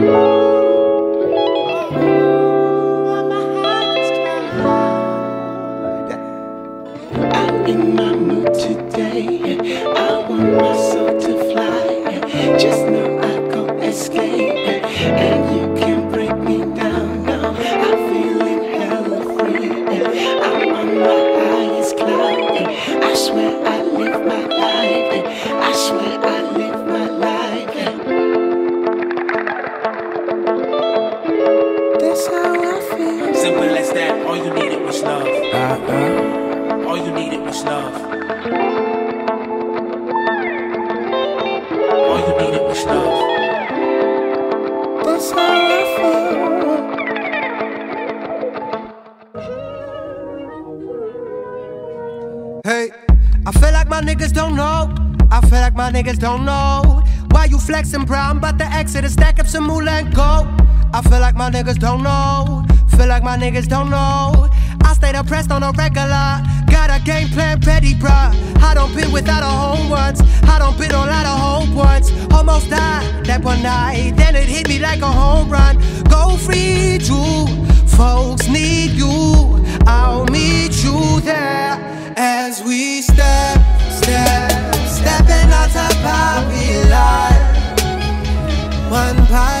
Oh, 0.00 0.37
all 36.88 36.96
you 36.96 37.12
needed 37.12 37.40
was 37.42 37.62
love. 37.64 37.94
Uh-huh. 37.94 38.97
That's 45.04 45.30
how 45.32 45.38
I 45.40 45.84
feel. 45.96 46.28
Hey, 52.64 52.90
I 53.46 53.52
feel 53.52 53.72
like 53.72 53.88
my 53.88 54.00
niggas 54.00 54.32
don't 54.32 54.54
know. 54.54 54.94
I 55.30 55.40
feel 55.40 55.60
like 55.60 55.74
my 55.74 55.90
niggas 55.90 56.18
don't 56.18 56.44
know. 56.44 57.02
Why 57.30 57.46
you 57.46 57.58
flexing, 57.58 58.04
bro? 58.04 58.16
I'm 58.16 58.38
about 58.38 58.58
to 58.58 58.66
exit 58.66 59.04
and 59.04 59.12
stack 59.12 59.40
up 59.40 59.46
some 59.46 59.66
moolah 59.66 59.90
and 59.90 60.14
go. 60.14 60.46
I 60.92 61.02
feel 61.02 61.20
like 61.20 61.34
my 61.34 61.50
niggas 61.50 61.78
don't 61.78 62.02
know. 62.02 62.64
Feel 62.96 63.08
like 63.08 63.22
my 63.22 63.36
niggas 63.36 63.66
don't 63.68 63.90
know. 63.90 64.48
I 64.84 64.92
stay 64.94 65.12
depressed 65.12 65.50
on 65.50 65.62
a 65.62 65.72
regular. 65.72 66.42
Got 66.70 66.90
a 66.90 67.00
game 67.04 67.28
plan 67.28 67.60
ready, 67.60 67.94
bruh. 67.94 68.47
I 68.62 68.74
don't 68.74 68.94
been 68.94 69.12
without 69.12 69.42
a 69.42 69.46
home 69.46 69.90
once. 69.90 70.20
I 70.44 70.58
don't 70.58 70.76
been 70.78 70.92
on 70.92 71.08
lot 71.08 71.26
of 71.26 71.38
hope 71.38 71.74
once. 71.74 72.10
Almost 72.32 72.70
died 72.70 73.26
that 73.26 73.42
one 73.42 73.62
night. 73.62 74.12
Then 74.16 74.36
it 74.36 74.48
hit 74.48 74.68
me 74.68 74.78
like 74.78 75.00
a 75.02 75.12
home 75.20 75.50
run. 75.50 75.76
Go 76.04 76.36
free, 76.36 76.98
you. 77.00 77.46
Folks 77.86 78.48
need 78.48 78.92
you. 78.92 79.64
I'll 79.86 80.26
meet 80.26 80.84
you 80.84 81.20
there 81.20 81.78
as 82.16 82.62
we 82.62 83.02
step, 83.02 83.58
step, 83.90 84.74
stepping 84.86 85.50
out 85.60 85.74
of 85.86 85.94
Babylon. 86.02 87.34
One 88.90 89.16
by 89.30 89.57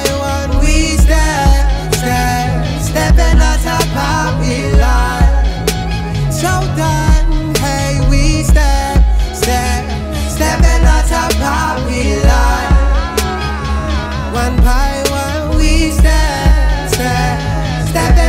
One 14.32 14.56
by 14.56 15.04
one 15.10 15.56
we 15.56 15.90
stepping 15.90 16.08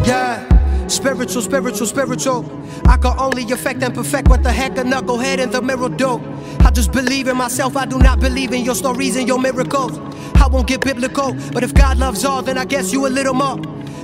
Yeah, 0.06 0.86
spiritual, 0.88 1.42
spiritual, 1.42 1.86
spiritual. 1.86 2.44
I 2.86 2.96
can 2.96 3.18
only 3.18 3.50
affect 3.52 3.82
and 3.82 3.94
perfect 3.94 4.28
what 4.28 4.42
the 4.42 4.52
heck 4.52 4.76
a 4.78 4.82
knucklehead 4.82 5.38
in 5.38 5.50
the 5.50 5.62
mirror 5.62 5.88
do. 5.88 6.20
I 6.60 6.70
just 6.70 6.92
believe 6.92 7.28
in 7.28 7.36
myself, 7.36 7.76
I 7.76 7.86
do 7.86 7.98
not 7.98 8.20
believe 8.20 8.52
in 8.52 8.64
your 8.64 8.74
stories 8.74 9.16
and 9.16 9.28
your 9.28 9.38
miracles. 9.38 9.98
I 10.36 10.46
won't 10.48 10.66
get 10.66 10.80
biblical, 10.82 11.34
but 11.52 11.62
if 11.62 11.74
God 11.74 11.98
loves 11.98 12.24
all, 12.24 12.42
then 12.42 12.58
I 12.58 12.64
guess 12.64 12.92
you 12.92 13.06
a 13.06 13.08
little 13.08 13.34
more. 13.34 13.56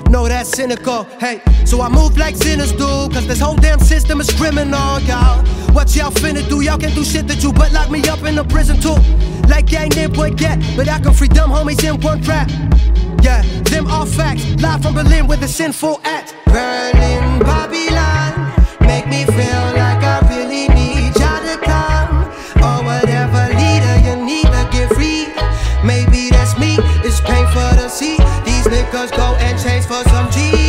No, 0.09 0.29
that's 0.29 0.51
cynical. 0.51 1.05
Hey, 1.19 1.41
so 1.67 1.81
I 1.81 1.89
move 1.89 2.17
like 2.17 2.37
sinners 2.37 2.73
do, 2.73 3.09
cause 3.11 3.27
this 3.27 3.41
whole 3.41 3.57
damn 3.57 3.81
system 3.81 4.21
is 4.21 4.31
criminal, 4.33 5.01
y'all. 5.01 5.45
What 5.75 5.95
y'all 5.97 6.13
finna 6.13 6.49
do? 6.49 6.61
Y'all 6.63 6.79
can 6.79 6.95
do 6.95 7.05
shit 7.05 7.27
that 7.27 7.43
you 7.43 7.53
but 7.53 7.73
lock 7.73 7.91
me 7.91 8.01
up 8.09 8.23
in 8.23 8.39
a 8.39 8.45
prison 8.45 8.81
too. 8.81 8.97
Like 9.49 9.67
gang 9.67 9.89
didn't 9.89 10.15
put 10.15 10.37
get, 10.37 10.59
but 10.77 10.89
I 10.89 11.01
can 11.01 11.13
free 11.13 11.29
dumb 11.29 11.51
homies 11.51 11.83
in 11.83 12.01
one 12.01 12.23
trap. 12.23 12.49
Yeah, 13.23 13.43
them 13.65 13.89
all 13.89 14.07
facts. 14.07 14.45
Live 14.63 14.83
from 14.83 14.95
Berlin 14.95 15.27
with 15.27 15.43
a 15.43 15.49
sinful 15.49 16.01
act. 16.05 16.35
Berlin, 16.47 17.41
Babylon, 17.41 18.53
make 18.81 19.07
me 19.09 19.25
feel 19.25 19.65
like 19.75 20.03
I 20.03 20.21
really 20.31 20.69
need 20.69 21.13
y'all 21.19 21.43
to 21.51 21.57
come. 21.67 22.25
Or 22.63 22.79
whatever 22.87 23.43
leader 23.59 23.97
you 24.07 24.25
need 24.25 24.47
to 24.47 24.69
get 24.71 24.95
free. 24.95 25.27
Maybe 25.85 26.31
that's 26.31 26.57
me, 26.59 26.79
it's 27.05 27.21
painful 27.21 27.71
to 27.83 27.91
see. 27.91 28.17
These 28.45 28.67
niggas 28.71 29.11
go 29.17 29.35
and 29.41 29.61
change 29.61 29.85
for 29.85 30.03
some 30.11 30.31
G's. 30.31 30.66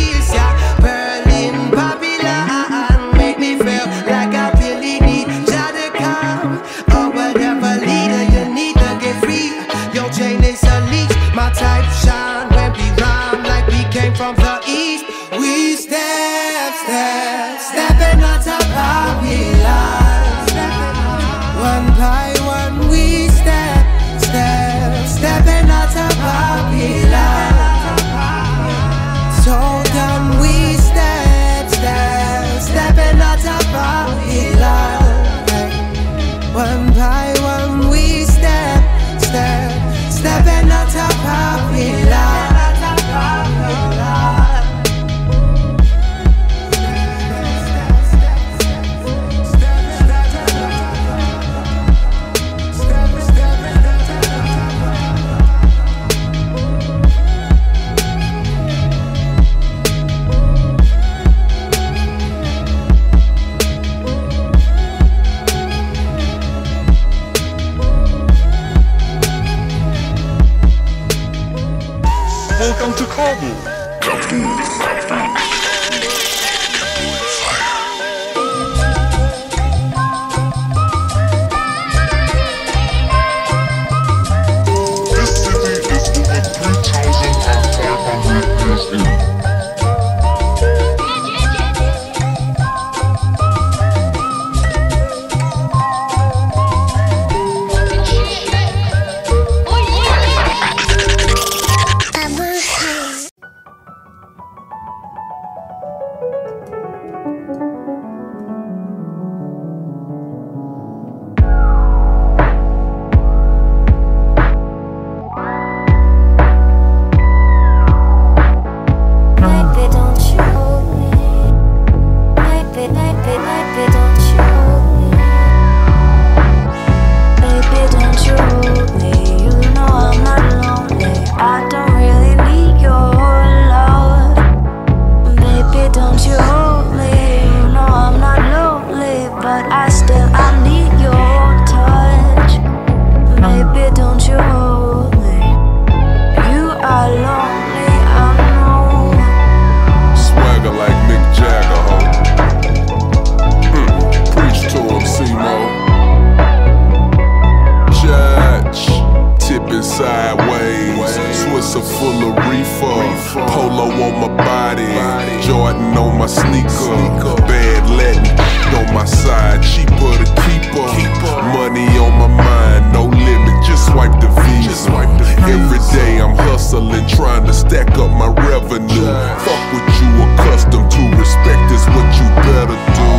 Hustling, 176.78 177.06
trying 177.08 177.46
to 177.46 177.52
stack 177.52 177.90
up 177.98 178.10
my 178.10 178.28
revenue. 178.46 179.06
Fuck 179.42 179.62
what 179.72 179.86
you 180.00 180.10
accustomed 180.34 180.90
to. 180.90 181.02
Respect 181.18 181.72
is 181.72 181.84
what 181.94 182.08
you 182.18 182.26
better 182.46 182.78
do. 182.94 183.10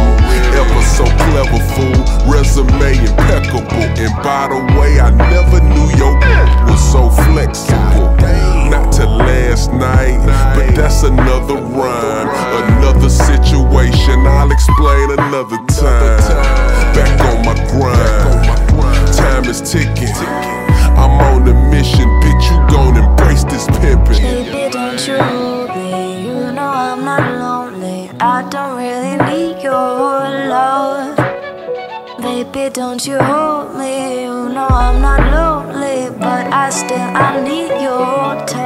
Ever 0.59 0.81
so 0.83 1.05
clever, 1.05 1.59
fool. 1.75 2.31
Resume 2.31 3.05
impeccable. 3.05 3.83
And 3.99 4.15
by 4.23 4.47
the 4.49 4.59
way, 4.79 4.99
I 4.99 5.09
never 5.11 5.59
knew 5.61 5.89
your 5.97 6.15
was 6.69 6.81
so 6.91 7.09
flexible. 7.09 8.15
Not 8.69 8.91
to 8.93 9.05
last 9.05 9.71
night, 9.73 10.19
but 10.55 10.75
that's 10.75 11.03
another 11.03 11.55
rhyme. 11.55 12.29
Another 12.77 13.09
situation 13.09 14.27
I'll 14.27 14.51
explain 14.51 15.11
another 15.11 15.57
time. 15.67 16.19
Back 16.93 17.19
on 17.21 17.45
my 17.45 17.55
grind. 17.71 19.15
Time 19.15 19.45
is 19.45 19.61
ticking. 19.61 20.15
I'm 20.99 21.19
on 21.31 21.47
a 21.47 21.53
mission, 21.71 22.07
bitch. 22.21 22.51
You 22.51 22.57
gon' 22.75 23.18
Baby, 23.29 24.71
don't 24.71 25.07
you 25.07 25.17
hold 25.21 25.69
me. 25.75 26.25
You 26.25 26.51
know 26.51 26.67
I'm 26.67 27.05
not 27.05 27.39
lonely. 27.39 28.09
I 28.19 28.41
don't 28.49 28.75
really 28.75 29.17
need 29.29 29.61
your 29.61 29.77
love. 30.49 31.15
Baby, 32.19 32.73
don't 32.73 33.05
you 33.05 33.19
hold 33.19 33.75
me. 33.77 34.23
You 34.23 34.49
know 34.49 34.67
I'm 34.67 34.99
not 35.01 35.21
lonely, 35.31 36.09
but 36.17 36.51
I 36.51 36.71
still 36.71 36.97
I 36.97 37.39
need 37.43 37.69
your 37.83 38.35
touch. 38.47 38.58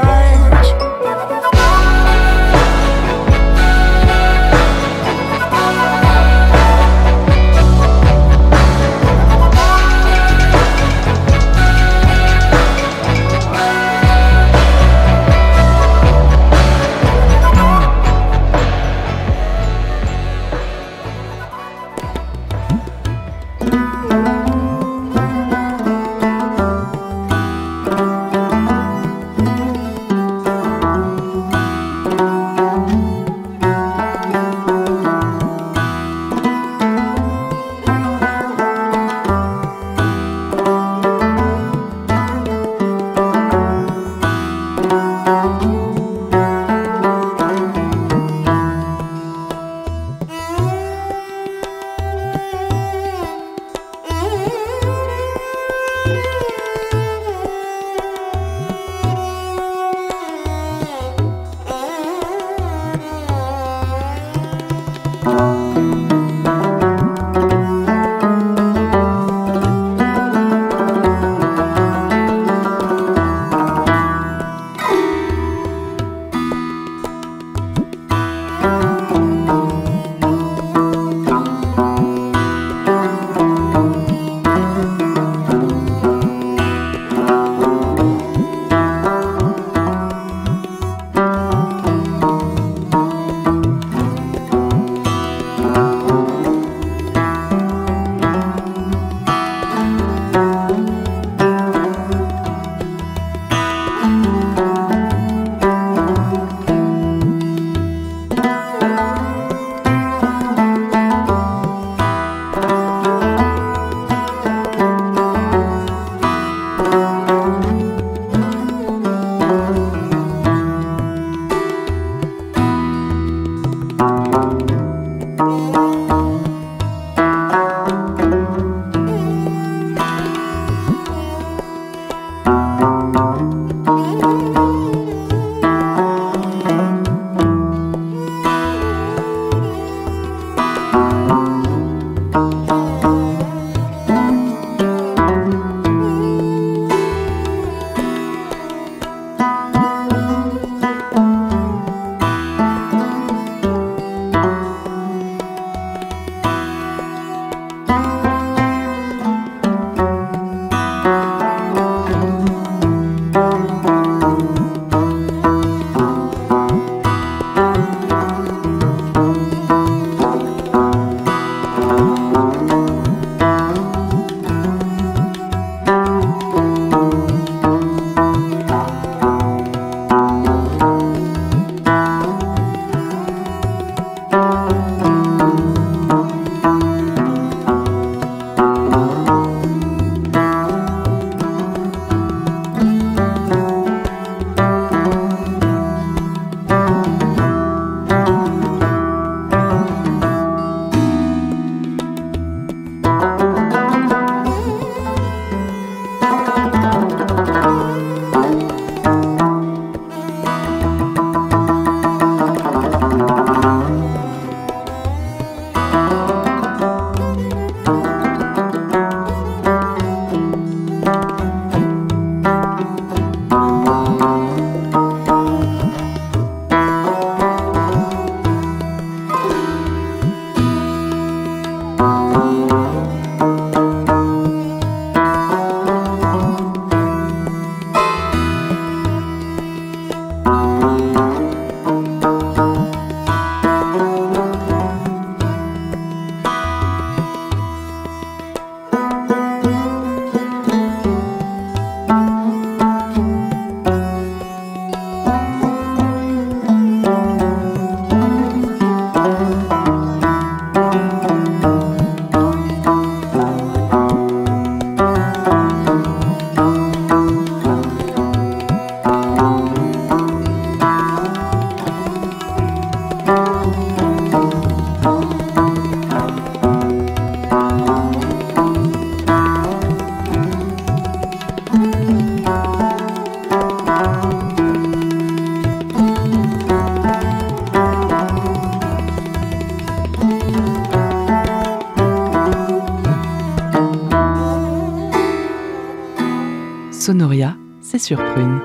Sur 298.04 298.18
Prune. 298.18 298.60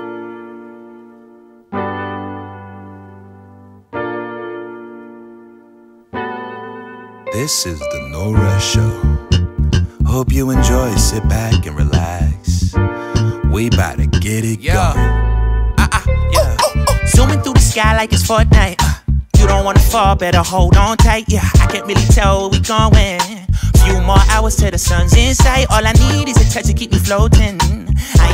This 7.31 7.65
is 7.65 7.79
the 7.79 8.09
Nora 8.11 8.59
Show. 8.59 8.91
Hope 10.05 10.31
you 10.31 10.49
enjoy, 10.49 10.93
sit 10.95 11.27
back 11.29 11.65
and 11.65 11.77
relax. 11.77 12.73
We 13.51 13.67
about 13.67 13.97
to 13.99 14.07
get 14.07 14.43
it 14.43 14.59
Yeah. 14.59 14.93
going. 14.93 15.79
Uh-uh, 15.79 16.05
yeah. 16.31 16.57
Zooming 17.07 17.41
through 17.41 17.53
the 17.53 17.61
sky 17.61 17.95
like 17.95 18.11
it's 18.11 18.23
Fortnite. 18.23 18.75
Uh, 18.81 18.93
you 19.37 19.47
don't 19.47 19.63
wanna 19.63 19.79
fall, 19.79 20.15
better 20.15 20.39
hold 20.43 20.75
on 20.75 20.97
tight. 20.97 21.25
Yeah, 21.27 21.47
I 21.55 21.67
can't 21.67 21.85
really 21.85 22.05
tell 22.07 22.49
where 22.49 22.49
we 22.49 22.59
going. 22.59 23.19
Few 23.85 24.01
more 24.01 24.21
hours 24.31 24.55
till 24.57 24.71
the 24.71 24.77
sun's 24.77 25.15
in 25.15 25.33
sight. 25.33 25.67
All 25.69 25.85
I 25.85 25.93
need 25.93 26.27
is 26.27 26.37
a 26.37 26.51
touch 26.53 26.65
to 26.65 26.73
keep 26.73 26.91
me 26.91 26.99
floating. 26.99 27.57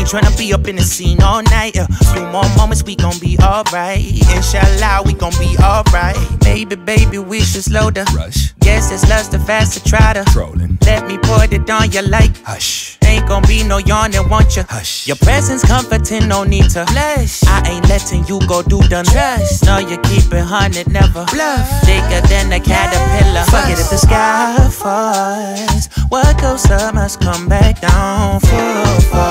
Ain't 0.05 0.23
tryna 0.23 0.37
be 0.37 0.53
up 0.53 0.67
in 0.67 0.75
the 0.75 0.83
scene 0.83 1.19
all 1.23 1.41
night. 1.41 1.75
A 1.77 1.87
few 2.13 2.21
more 2.27 2.47
moments, 2.55 2.83
we 2.83 2.95
gon' 2.95 3.17
be 3.17 3.39
alright. 3.41 4.05
Inshallah, 4.35 5.01
we 5.03 5.13
gon' 5.13 5.33
be 5.39 5.57
alright. 5.57 6.15
Baby, 6.41 6.75
baby, 6.75 7.17
we 7.17 7.39
should 7.39 7.63
slow 7.63 7.89
the 7.89 8.03
rush. 8.15 8.53
Yes, 8.61 8.91
it's 8.91 9.09
lust 9.09 9.31
the 9.31 9.39
faster 9.39 9.79
try 9.79 10.13
to 10.13 10.23
Trolling. 10.25 10.77
Let 10.85 11.07
me 11.07 11.17
put 11.17 11.53
it 11.53 11.67
on 11.71 11.91
you 11.91 12.03
like 12.03 12.37
hush. 12.43 12.99
Ain't 13.03 13.27
gon' 13.27 13.41
be 13.47 13.63
no 13.63 13.79
yawning, 13.79 14.29
want 14.29 14.55
you 14.55 14.63
hush. 14.69 15.07
Your 15.07 15.17
presence 15.17 15.63
comforting, 15.63 16.27
no 16.27 16.43
need 16.43 16.69
to 16.71 16.85
blush. 16.85 17.43
I 17.45 17.63
ain't 17.67 17.89
letting 17.89 18.25
you 18.27 18.39
go 18.45 18.61
do 18.61 18.77
the 18.77 19.01
trust. 19.11 19.65
No, 19.65 19.79
you 19.79 19.97
keep 20.05 20.31
it 20.31 20.45
hundred, 20.45 20.87
never 20.87 21.25
bluff. 21.33 21.65
Thicker 21.81 22.21
than 22.27 22.53
a 22.53 22.59
caterpillar. 22.59 23.45
Fuck 23.45 23.69
it 23.71 23.79
if 23.79 23.89
the 23.89 23.97
sky 23.97 24.69
falls. 24.69 25.87
What 26.09 26.39
goes 26.39 26.69
up 26.69 26.93
must 26.93 27.19
come 27.21 27.49
back 27.49 27.81
down 27.81 28.39
full 28.39 29.01
force. 29.09 29.24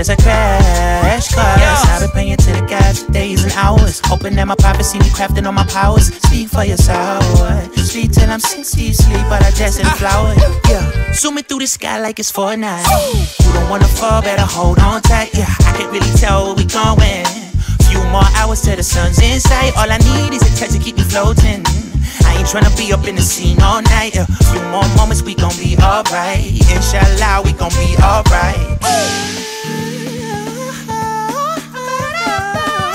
There's 0.00 0.08
a 0.08 0.16
crash 0.16 1.28
course. 1.28 1.84
I've 1.84 2.00
been 2.00 2.10
praying 2.12 2.36
to 2.38 2.52
the 2.56 2.64
gods 2.64 3.02
for 3.04 3.12
days 3.12 3.44
and 3.44 3.52
hours. 3.52 4.00
Hoping 4.06 4.34
that 4.36 4.48
my 4.48 4.54
prophecy 4.56 4.98
me 4.98 5.04
crafting 5.12 5.46
on 5.46 5.54
my 5.54 5.66
powers. 5.66 6.08
Speak 6.24 6.48
for 6.48 6.64
yourself. 6.64 7.20
Sleep 7.76 8.10
till 8.10 8.30
I'm 8.30 8.40
60 8.40 8.94
sleep, 8.94 9.20
but 9.28 9.44
I 9.44 9.50
dress 9.50 9.78
in 9.78 9.84
ah. 9.84 9.92
flower. 10.00 10.32
Yeah. 10.72 11.12
Zooming 11.12 11.44
through 11.44 11.58
the 11.58 11.66
sky 11.66 12.00
like 12.00 12.18
it's 12.18 12.32
Fortnite. 12.32 12.80
You 13.44 13.52
don't 13.52 13.68
wanna 13.68 13.84
fall, 13.84 14.22
better 14.22 14.40
hold 14.40 14.78
on 14.78 15.02
tight. 15.02 15.34
Yeah, 15.34 15.52
I 15.68 15.76
can't 15.76 15.92
really 15.92 16.08
tell 16.16 16.46
where 16.46 16.56
we 16.56 16.64
going. 16.64 17.28
Few 17.84 18.00
more 18.08 18.24
hours 18.40 18.62
till 18.62 18.76
the 18.76 18.82
sun's 18.82 19.20
in 19.20 19.38
sight. 19.38 19.76
All 19.76 19.84
I 19.84 19.98
need 20.00 20.32
is 20.32 20.40
a 20.40 20.52
touch 20.56 20.72
to 20.72 20.78
keep 20.78 20.96
me 20.96 21.04
floating. 21.04 21.60
I 22.24 22.40
ain't 22.40 22.48
tryna 22.48 22.72
be 22.72 22.90
up 22.94 23.04
in 23.06 23.16
the 23.16 23.22
scene 23.22 23.60
all 23.60 23.82
night. 23.82 24.16
A 24.16 24.24
few 24.48 24.64
more 24.72 24.88
moments, 24.96 25.20
we 25.20 25.34
gon' 25.34 25.52
be 25.60 25.76
alright. 25.76 26.40
Inshallah, 26.72 27.42
we 27.44 27.52
gon' 27.52 27.68
be 27.76 28.00
alright. 28.00 28.80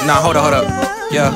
Nah, 0.06 0.22
hold 0.22 0.36
up, 0.36 0.44
hold 0.44 0.54
up. 0.54 1.12
Yeah. 1.12 1.32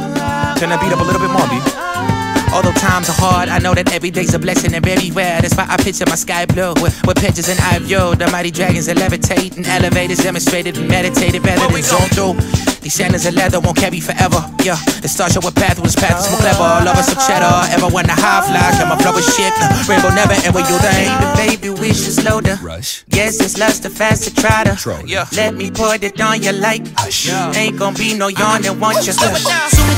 Turn 0.59 0.69
that 0.69 0.79
beat 0.79 0.93
up 0.93 0.99
a 0.99 1.03
little 1.03 1.19
bit 1.19 1.31
more, 1.33 1.47
B. 1.49 2.18
Although 2.53 2.73
times 2.73 3.09
are 3.09 3.19
hard, 3.19 3.49
I 3.49 3.59
know 3.59 3.73
that 3.73 3.93
every 3.93 4.11
day's 4.11 4.33
a 4.33 4.39
blessing 4.39 4.73
and 4.73 4.83
very 4.83 5.11
rare. 5.11 5.41
That's 5.41 5.55
why 5.55 5.67
I 5.69 5.77
picture 5.77 6.05
my 6.07 6.15
sky 6.15 6.45
blue 6.45 6.73
with, 6.81 6.97
with 7.05 7.17
pictures 7.17 7.47
and 7.47 7.59
I 7.59 7.79
view 7.79 8.15
the 8.15 8.27
mighty 8.31 8.51
dragons 8.51 8.87
that 8.87 8.97
levitate 8.97 9.57
and 9.57 9.65
elevators 9.67 10.17
demonstrated 10.19 10.77
and 10.77 10.87
meditated 10.87 11.43
better 11.43 11.61
than 11.71 11.83
zone 11.83 12.09
through. 12.09 12.33
These 12.81 12.93
sandals 12.93 13.25
of 13.25 13.35
leather 13.35 13.59
won't 13.59 13.77
carry 13.77 13.99
forever. 13.99 14.41
Yeah, 14.63 14.79
the 15.03 15.07
stars 15.07 15.33
show 15.33 15.45
a 15.45 15.51
path 15.51 15.79
was 15.79 15.95
path 15.95 16.25
is 16.25 16.31
more 16.31 16.39
clever. 16.39 16.85
Love 16.85 16.97
us 16.97 17.11
some 17.11 17.21
cheddar. 17.21 17.53
Ever 17.75 17.87
want 17.93 18.07
to 18.07 18.15
high 18.17 18.41
fly? 18.47 18.65
Can 18.79 18.89
my 18.89 18.97
flow 18.97 19.13
is 19.19 19.27
shit? 19.35 19.53
Rainbow 19.85 20.09
never 20.15 20.33
end 20.33 20.55
with 20.55 20.65
you 20.69 20.79
think. 20.79 21.11
Baby, 21.37 21.69
baby, 21.69 21.81
we 21.81 21.93
should 21.93 22.17
slow 22.17 22.41
the 22.41 22.57
rush. 22.63 23.03
Yes, 23.09 23.39
it's 23.41 23.59
lust 23.59 23.83
the 23.83 23.89
faster 23.89 24.31
try 24.33 24.63
to. 24.63 24.73
Yeah. 25.05 25.27
Let 25.35 25.53
me 25.53 25.69
put 25.69 26.03
it 26.03 26.19
on 26.21 26.41
you 26.41 26.53
like 26.53 26.87
hush. 26.95 27.29
Ain't 27.55 27.77
gon' 27.77 27.93
be 27.93 28.17
no 28.17 28.27
yawning, 28.29 28.79
want 28.79 29.05
you 29.05 29.13
Zooming 29.13 29.43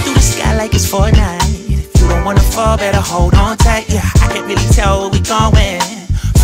through 0.04 0.14
the 0.14 0.20
sky 0.20 0.58
like 0.58 0.74
it's 0.74 0.92
Fortnite. 0.92 1.40
If 1.40 1.60
you 1.60 1.61
don't 2.12 2.26
wanna 2.26 2.42
fall, 2.42 2.78
better 2.78 3.00
hold 3.00 3.34
on 3.36 3.58
tight. 3.58 3.90
Yeah, 3.90 4.04
I 4.24 4.28
can't 4.34 4.46
really 4.46 4.68
tell 4.76 5.02
where 5.02 5.12
we 5.16 5.20
going. 5.22 5.82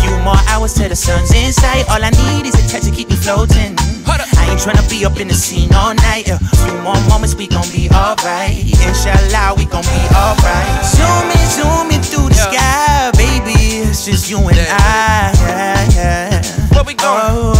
Few 0.00 0.14
more 0.24 0.40
hours 0.48 0.74
till 0.74 0.88
the 0.88 0.96
sun's 0.96 1.32
in 1.34 1.52
sight. 1.52 1.84
All 1.90 2.02
I 2.02 2.10
need 2.10 2.46
is 2.48 2.56
a 2.56 2.64
touch 2.70 2.84
to 2.88 2.90
keep 2.90 3.08
me 3.10 3.16
floating. 3.16 3.76
I 4.08 4.46
ain't 4.50 4.60
tryna 4.60 4.88
be 4.88 5.04
up 5.04 5.20
in 5.20 5.28
the 5.28 5.34
scene 5.34 5.72
all 5.74 5.94
night. 5.94 6.28
A 6.28 6.38
few 6.64 6.74
more 6.80 7.00
moments, 7.08 7.34
we 7.34 7.46
gon' 7.46 7.68
be 7.70 7.90
alright. 7.90 8.64
Inshallah, 8.86 9.54
we 9.58 9.64
gon' 9.66 9.84
be 9.84 10.02
alright. 10.16 10.72
Zooming, 10.96 11.44
zooming 11.56 12.00
oh, 12.00 12.08
oh, 12.08 12.08
oh. 12.08 12.10
through 12.10 12.28
the 12.32 12.40
sky, 12.48 13.10
baby. 13.20 13.84
It's 13.84 14.06
just 14.06 14.30
you 14.30 14.38
and 14.38 14.58
I. 14.58 15.32
Yeah, 15.44 15.88
yeah. 15.96 16.42
Where 16.72 16.84
we 16.84 16.94
going? 16.94 17.56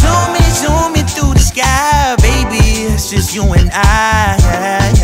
Zooming, 0.00 0.52
zooming 0.60 1.08
through 1.12 1.34
the 1.34 1.44
sky, 1.52 2.16
baby. 2.24 2.88
It's 2.88 3.10
just 3.10 3.34
you 3.34 3.44
and 3.52 3.70
I. 3.72 5.01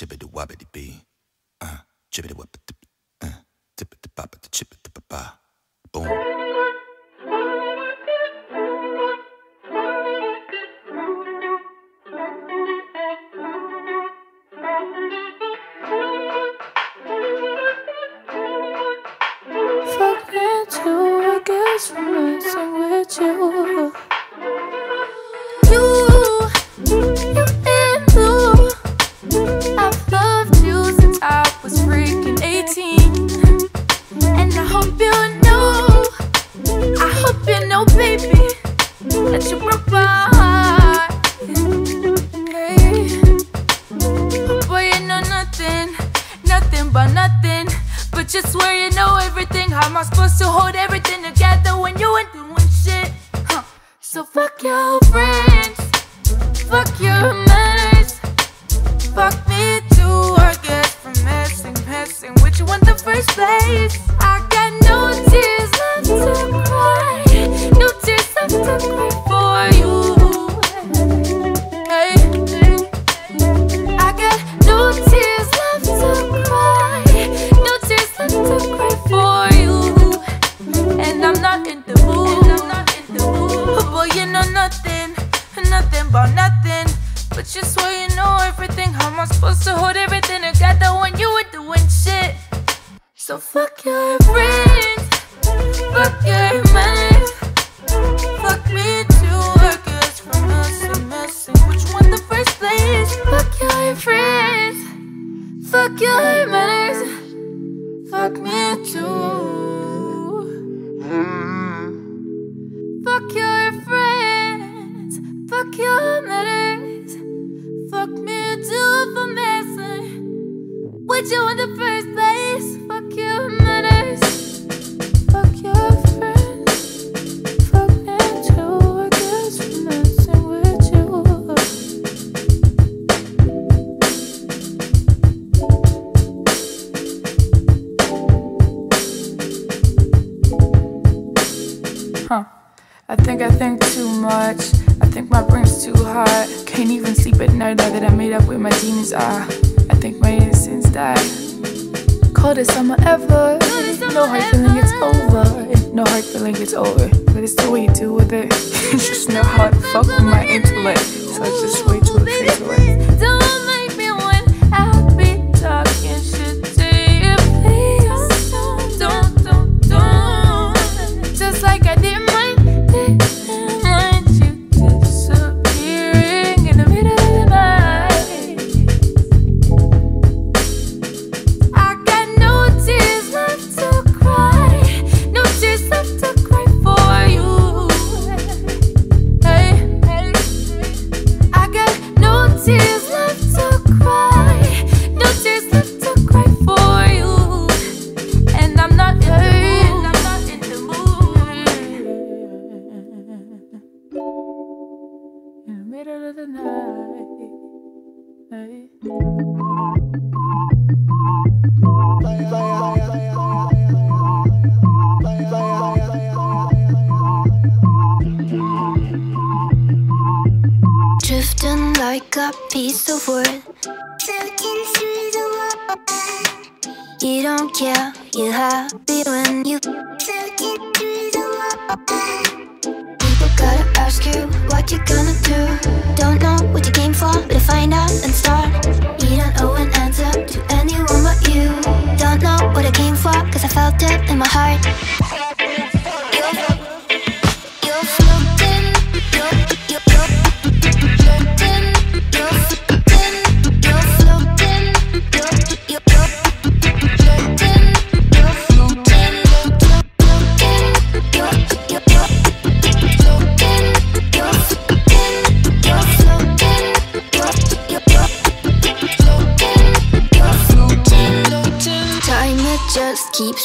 Shibbity 0.00 0.24
wobbity 0.32 0.64
bee. 0.72 0.96
Uh, 1.60 1.76
chibbity 2.10 2.32
wobbity 2.32 2.72
uh, 3.22 3.28
tippity 3.76 4.08
bobbity 4.16 4.48
chippity 4.50 4.88
ba 4.94 5.02
ba. 5.10 5.38
Boom. 5.92 6.39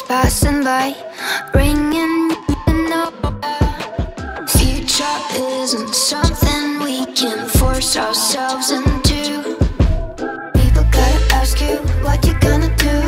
passing 0.08 0.64
by, 0.64 0.96
ringing 1.54 2.30
the 2.30 2.74
know. 2.90 3.12
Future 4.48 5.20
isn't 5.34 5.94
something 5.94 6.80
we 6.80 7.06
can 7.14 7.48
force 7.48 7.98
ourselves 7.98 8.72
into. 8.72 9.56
People 10.54 10.84
gotta 10.92 11.20
ask 11.34 11.60
you 11.62 11.78
what 12.04 12.24
you're 12.26 12.40
gonna 12.40 12.76
do. 12.78 13.05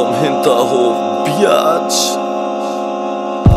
Vom 0.00 0.14
Hinterhof, 0.14 0.96
Biatch. 1.24 2.19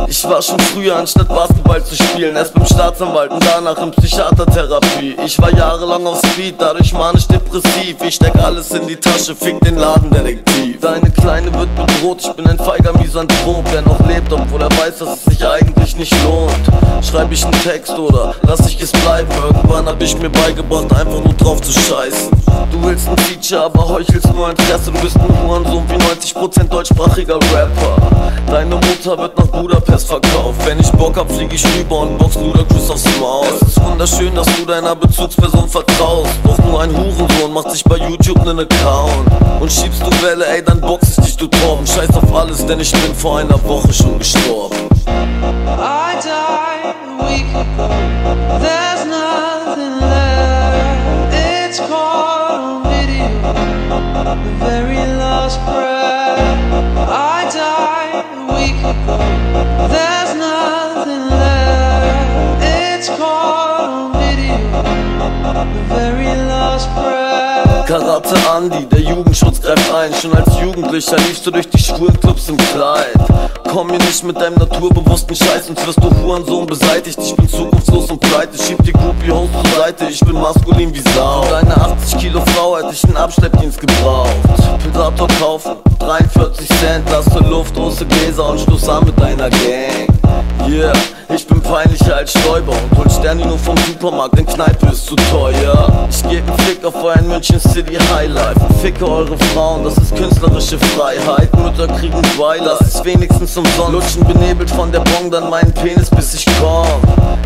Ich 0.07 0.23
war 0.25 0.41
schon 0.41 0.59
früher 0.59 0.95
anstatt 0.95 1.27
Basketball 1.27 1.83
zu 1.83 1.95
spielen, 1.95 2.35
erst 2.35 2.53
beim 2.53 2.65
Staatsanwalt 2.65 3.31
und 3.31 3.43
danach 3.45 3.77
in 3.81 3.91
Psychiatertherapie. 3.91 5.15
Ich 5.25 5.39
war 5.41 5.51
jahrelang 5.51 6.05
auf 6.05 6.19
Speed, 6.19 6.55
dadurch 6.59 6.93
manisch 6.93 7.27
depressiv. 7.27 7.95
Ich 8.05 8.15
steck 8.15 8.35
alles 8.35 8.71
in 8.71 8.87
die 8.87 8.95
Tasche, 8.95 9.35
fick 9.35 9.59
den 9.61 9.77
Ladendetektiv. 9.77 10.79
Deine 10.81 11.09
Kleine 11.11 11.53
wird 11.53 11.69
bedroht, 11.75 12.21
ich 12.21 12.31
bin 12.33 12.47
ein 12.47 12.57
feiger 12.57 12.97
Misanthrop, 12.97 13.63
der 13.71 13.81
noch 13.81 13.99
lebt, 14.07 14.31
obwohl 14.31 14.61
er 14.61 14.71
weiß, 14.71 14.99
dass 14.99 15.17
es 15.17 15.25
sich 15.25 15.47
eigentlich 15.47 15.95
nicht 15.95 16.13
lohnt. 16.23 16.53
Schreib 17.01 17.31
ich 17.31 17.43
einen 17.43 17.61
Text 17.63 17.97
oder 17.97 18.33
lass 18.43 18.67
ich 18.67 18.81
es 18.81 18.91
bleiben? 18.91 19.29
Irgendwann 19.43 19.85
hab 19.87 20.01
ich 20.01 20.17
mir 20.17 20.29
beigebracht, 20.29 20.91
einfach 20.91 21.23
nur 21.23 21.33
drauf 21.33 21.61
zu 21.61 21.71
scheißen. 21.71 22.31
Du 22.71 22.81
willst 22.83 23.07
ein 23.07 23.17
Feature, 23.17 23.65
aber 23.65 23.87
heuchelst 23.87 24.33
nur 24.33 24.49
Interesse. 24.49 24.91
Du 24.91 24.99
bist 24.99 25.15
ein 25.17 25.43
Hurensohn 25.43 25.83
wie 25.89 25.95
90% 25.95 26.63
deutschsprachiger 26.69 27.35
Rapper. 27.35 27.95
Deine 28.47 28.75
Mutter 28.75 29.17
wird 29.17 29.37
nach 29.37 29.47
Budapest 29.47 29.92
verkauft. 30.01 30.65
Wenn 30.65 30.79
ich 30.79 30.91
Bock 30.93 31.17
hab, 31.17 31.31
flieg 31.31 31.53
ich 31.53 31.63
rüber 31.77 31.99
und 31.99 32.17
box 32.17 32.35
Ludacris 32.35 32.89
aufs 32.89 33.05
Maul. 33.19 33.45
Es 33.61 33.67
ist 33.67 33.83
wunderschön, 33.83 34.33
dass 34.33 34.47
du 34.57 34.65
deiner 34.65 34.95
Bezugsperson 34.95 35.69
vertraust. 35.69 36.31
Doch 36.43 36.57
nur 36.59 36.81
ein 36.81 36.91
Hurensohn 36.95 37.53
macht 37.53 37.69
sich 37.71 37.83
bei 37.83 37.97
YouTube 37.97 38.43
nen 38.43 38.59
Account. 38.59 39.11
Und 39.59 39.71
schiebst 39.71 40.01
du 40.01 40.09
Welle, 40.23 40.47
ey, 40.47 40.63
dann 40.63 40.81
box 40.81 41.17
ich 41.17 41.25
dich, 41.25 41.37
du 41.37 41.47
Torben. 41.47 41.85
Scheiß 41.85 42.09
auf 42.15 42.33
alles, 42.33 42.65
denn 42.65 42.79
ich 42.79 42.91
bin 42.91 43.13
vor 43.13 43.37
einer 43.39 43.61
Woche 43.65 43.93
schon 43.93 44.17
gestorben. 44.17 44.75
I 45.05 46.15
died 46.21 46.95
a 46.95 47.17
week 47.25 47.47
ago. 47.53 47.87
There's 48.59 49.05
nothing 49.05 49.99
left. 49.99 51.33
It's 51.33 51.79
caught 51.79 52.51
on 52.51 52.83
video. 52.83 53.27
The 54.23 54.65
very 54.65 55.05
last 55.17 55.59
breath. 55.65 56.39
I 57.09 57.45
died 57.51 58.25
a 58.33 58.53
week 58.55 58.79
ago. 58.83 59.22
There's 59.63 60.35
nothing 60.35 61.23
left. 61.29 62.63
It's 62.63 63.07
caught 63.07 63.79
on 63.79 64.13
video. 64.19 64.57
The 65.73 65.81
very 65.95 66.25
last 66.25 66.87
breath. 66.95 67.12
Karate 67.87 68.35
Andi, 68.49 68.85
der 68.85 68.99
Jugendschutz 69.01 69.61
greift 69.61 69.93
ein. 69.93 70.13
Schon 70.13 70.33
als 70.33 70.57
Jugendlicher 70.59 71.17
liefst 71.17 71.45
du 71.45 71.51
durch 71.51 71.69
die 71.69 71.77
schwulen 71.77 72.17
Clubs 72.19 72.49
im 72.49 72.57
Kleid. 72.57 73.17
Komm 73.69 73.87
mir 73.87 73.97
nicht 73.97 74.23
mit 74.23 74.39
deinem 74.39 74.55
naturbewussten 74.55 75.35
Scheiß, 75.35 75.67
sonst 75.67 75.85
wirst 75.85 76.03
du 76.03 76.09
Hurensohn 76.15 76.65
beseitigt. 76.65 77.19
Ich 77.21 77.35
bin 77.35 77.49
zukunftslos 77.49 78.11
und 78.11 78.19
pleite, 78.19 78.57
schieb 78.61 78.81
die 78.83 78.93
Groupie 78.93 79.31
hoch 79.31 79.49
zur 79.51 79.81
Seite. 79.81 80.05
Ich 80.05 80.19
bin 80.19 80.33
maskulin 80.33 80.93
wie 80.93 81.01
Sau. 81.15 81.43
Für 81.43 81.55
deine 81.55 81.75
80 81.75 82.17
Kilo 82.17 82.41
Frau 82.55 82.77
hätte 82.77 82.93
ich 82.93 83.03
einen 83.05 83.17
Abschleppdienst 83.17 83.79
gebraucht. 83.79 84.29
Predator 84.83 85.27
kaufen, 85.39 85.71
43 85.99 86.67
Cent, 86.67 87.09
lass 87.11 87.25
zur 87.25 87.43
Luft, 87.43 87.75
große 87.75 88.05
Gläser 88.05 88.49
und 88.49 88.59
Schluss 88.59 88.87
an 88.87 89.05
mit 89.05 89.19
deiner 89.19 89.49
Gang. 89.49 90.13
Yeah, 90.67 90.93
ich 91.29 91.45
bin 91.45 91.61
peinlicher 91.61 92.15
als 92.15 92.31
Stäuber 92.31 92.71
und 92.71 92.97
hol 92.97 93.09
Sterni 93.09 93.45
nur 93.45 93.57
vom 93.57 93.75
Supermarkt, 93.77 94.37
denn 94.37 94.45
Kneipe 94.45 94.87
ist 94.87 95.05
zu 95.05 95.15
teuer. 95.15 95.92
Ich 96.09 96.23
geb 96.29 96.47
einen 96.47 96.57
Fick 96.59 96.85
auf 96.85 96.95
euren 96.95 97.27
München 97.27 97.59
City 97.59 97.97
Highlife 98.13 98.73
ficke 98.83 99.09
eure 99.09 99.37
Frauen, 99.53 99.85
das 99.85 99.97
ist 99.97 100.13
künstlerische 100.13 100.77
Freiheit. 100.77 101.49
Mütter 101.57 101.87
kriegen 101.87 102.21
zwei, 102.35 102.57
lass 102.57 102.81
es 102.81 103.03
wenigstens 103.05 103.55
umsonst. 103.55 103.93
Lutschen 103.93 104.25
benebelt 104.25 104.69
von 104.69 104.91
der 104.91 104.99
Bong, 104.99 105.31
dann 105.31 105.49
meinen 105.49 105.71
Penis 105.73 106.09
bis 106.09 106.33
ich 106.33 106.45
komm. 106.59 106.85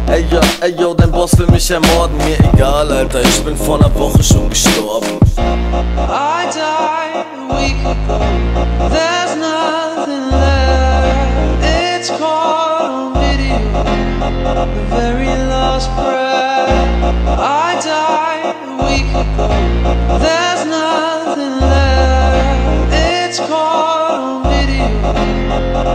Ey 0.08 0.26
yo, 0.32 0.40
ey 0.62 0.74
yo, 0.80 0.96
dein 0.96 1.12
Boss 1.12 1.38
will 1.38 1.46
mich 1.48 1.70
ermorden, 1.70 2.18
mir 2.18 2.40
egal, 2.54 2.92
Alter, 2.92 3.22
ich 3.22 3.44
bin 3.44 3.56
vor 3.56 3.78
einer 3.78 3.94
Woche 3.94 4.24
schon 4.24 4.50
gestorben. 4.50 5.20
I 5.38 6.48
week 7.50 7.80
ago. 7.86 8.18
There's 8.90 9.36
nothing 9.36 10.30
left. 10.32 11.64
It's 11.64 12.10
on 12.10 13.14
video. 13.14 13.60
The 14.56 14.86
very 14.90 15.28
last 15.50 15.90
breath. 15.96 16.17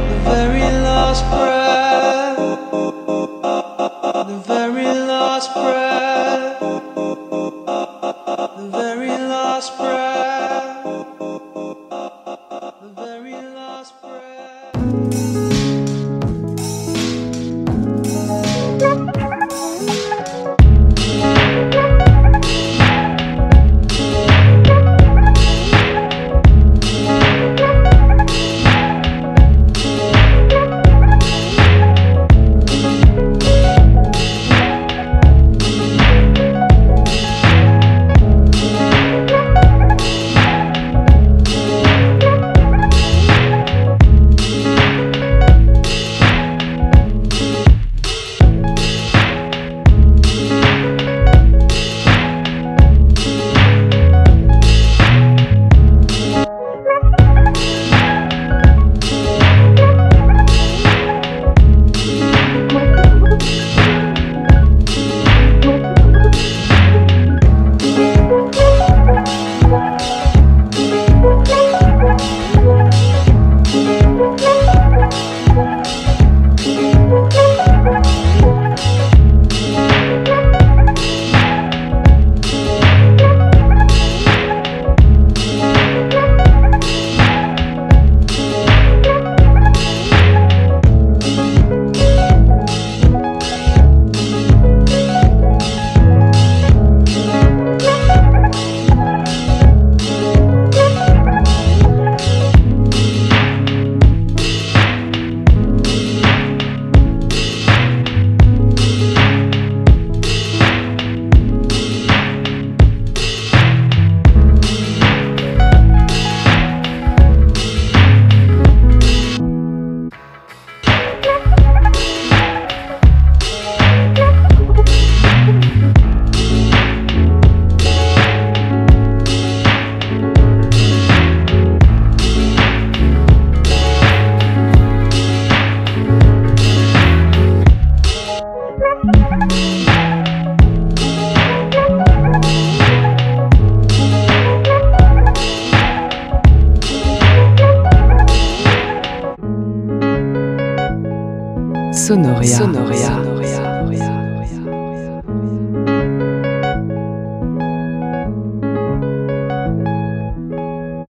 The 0.09 0.32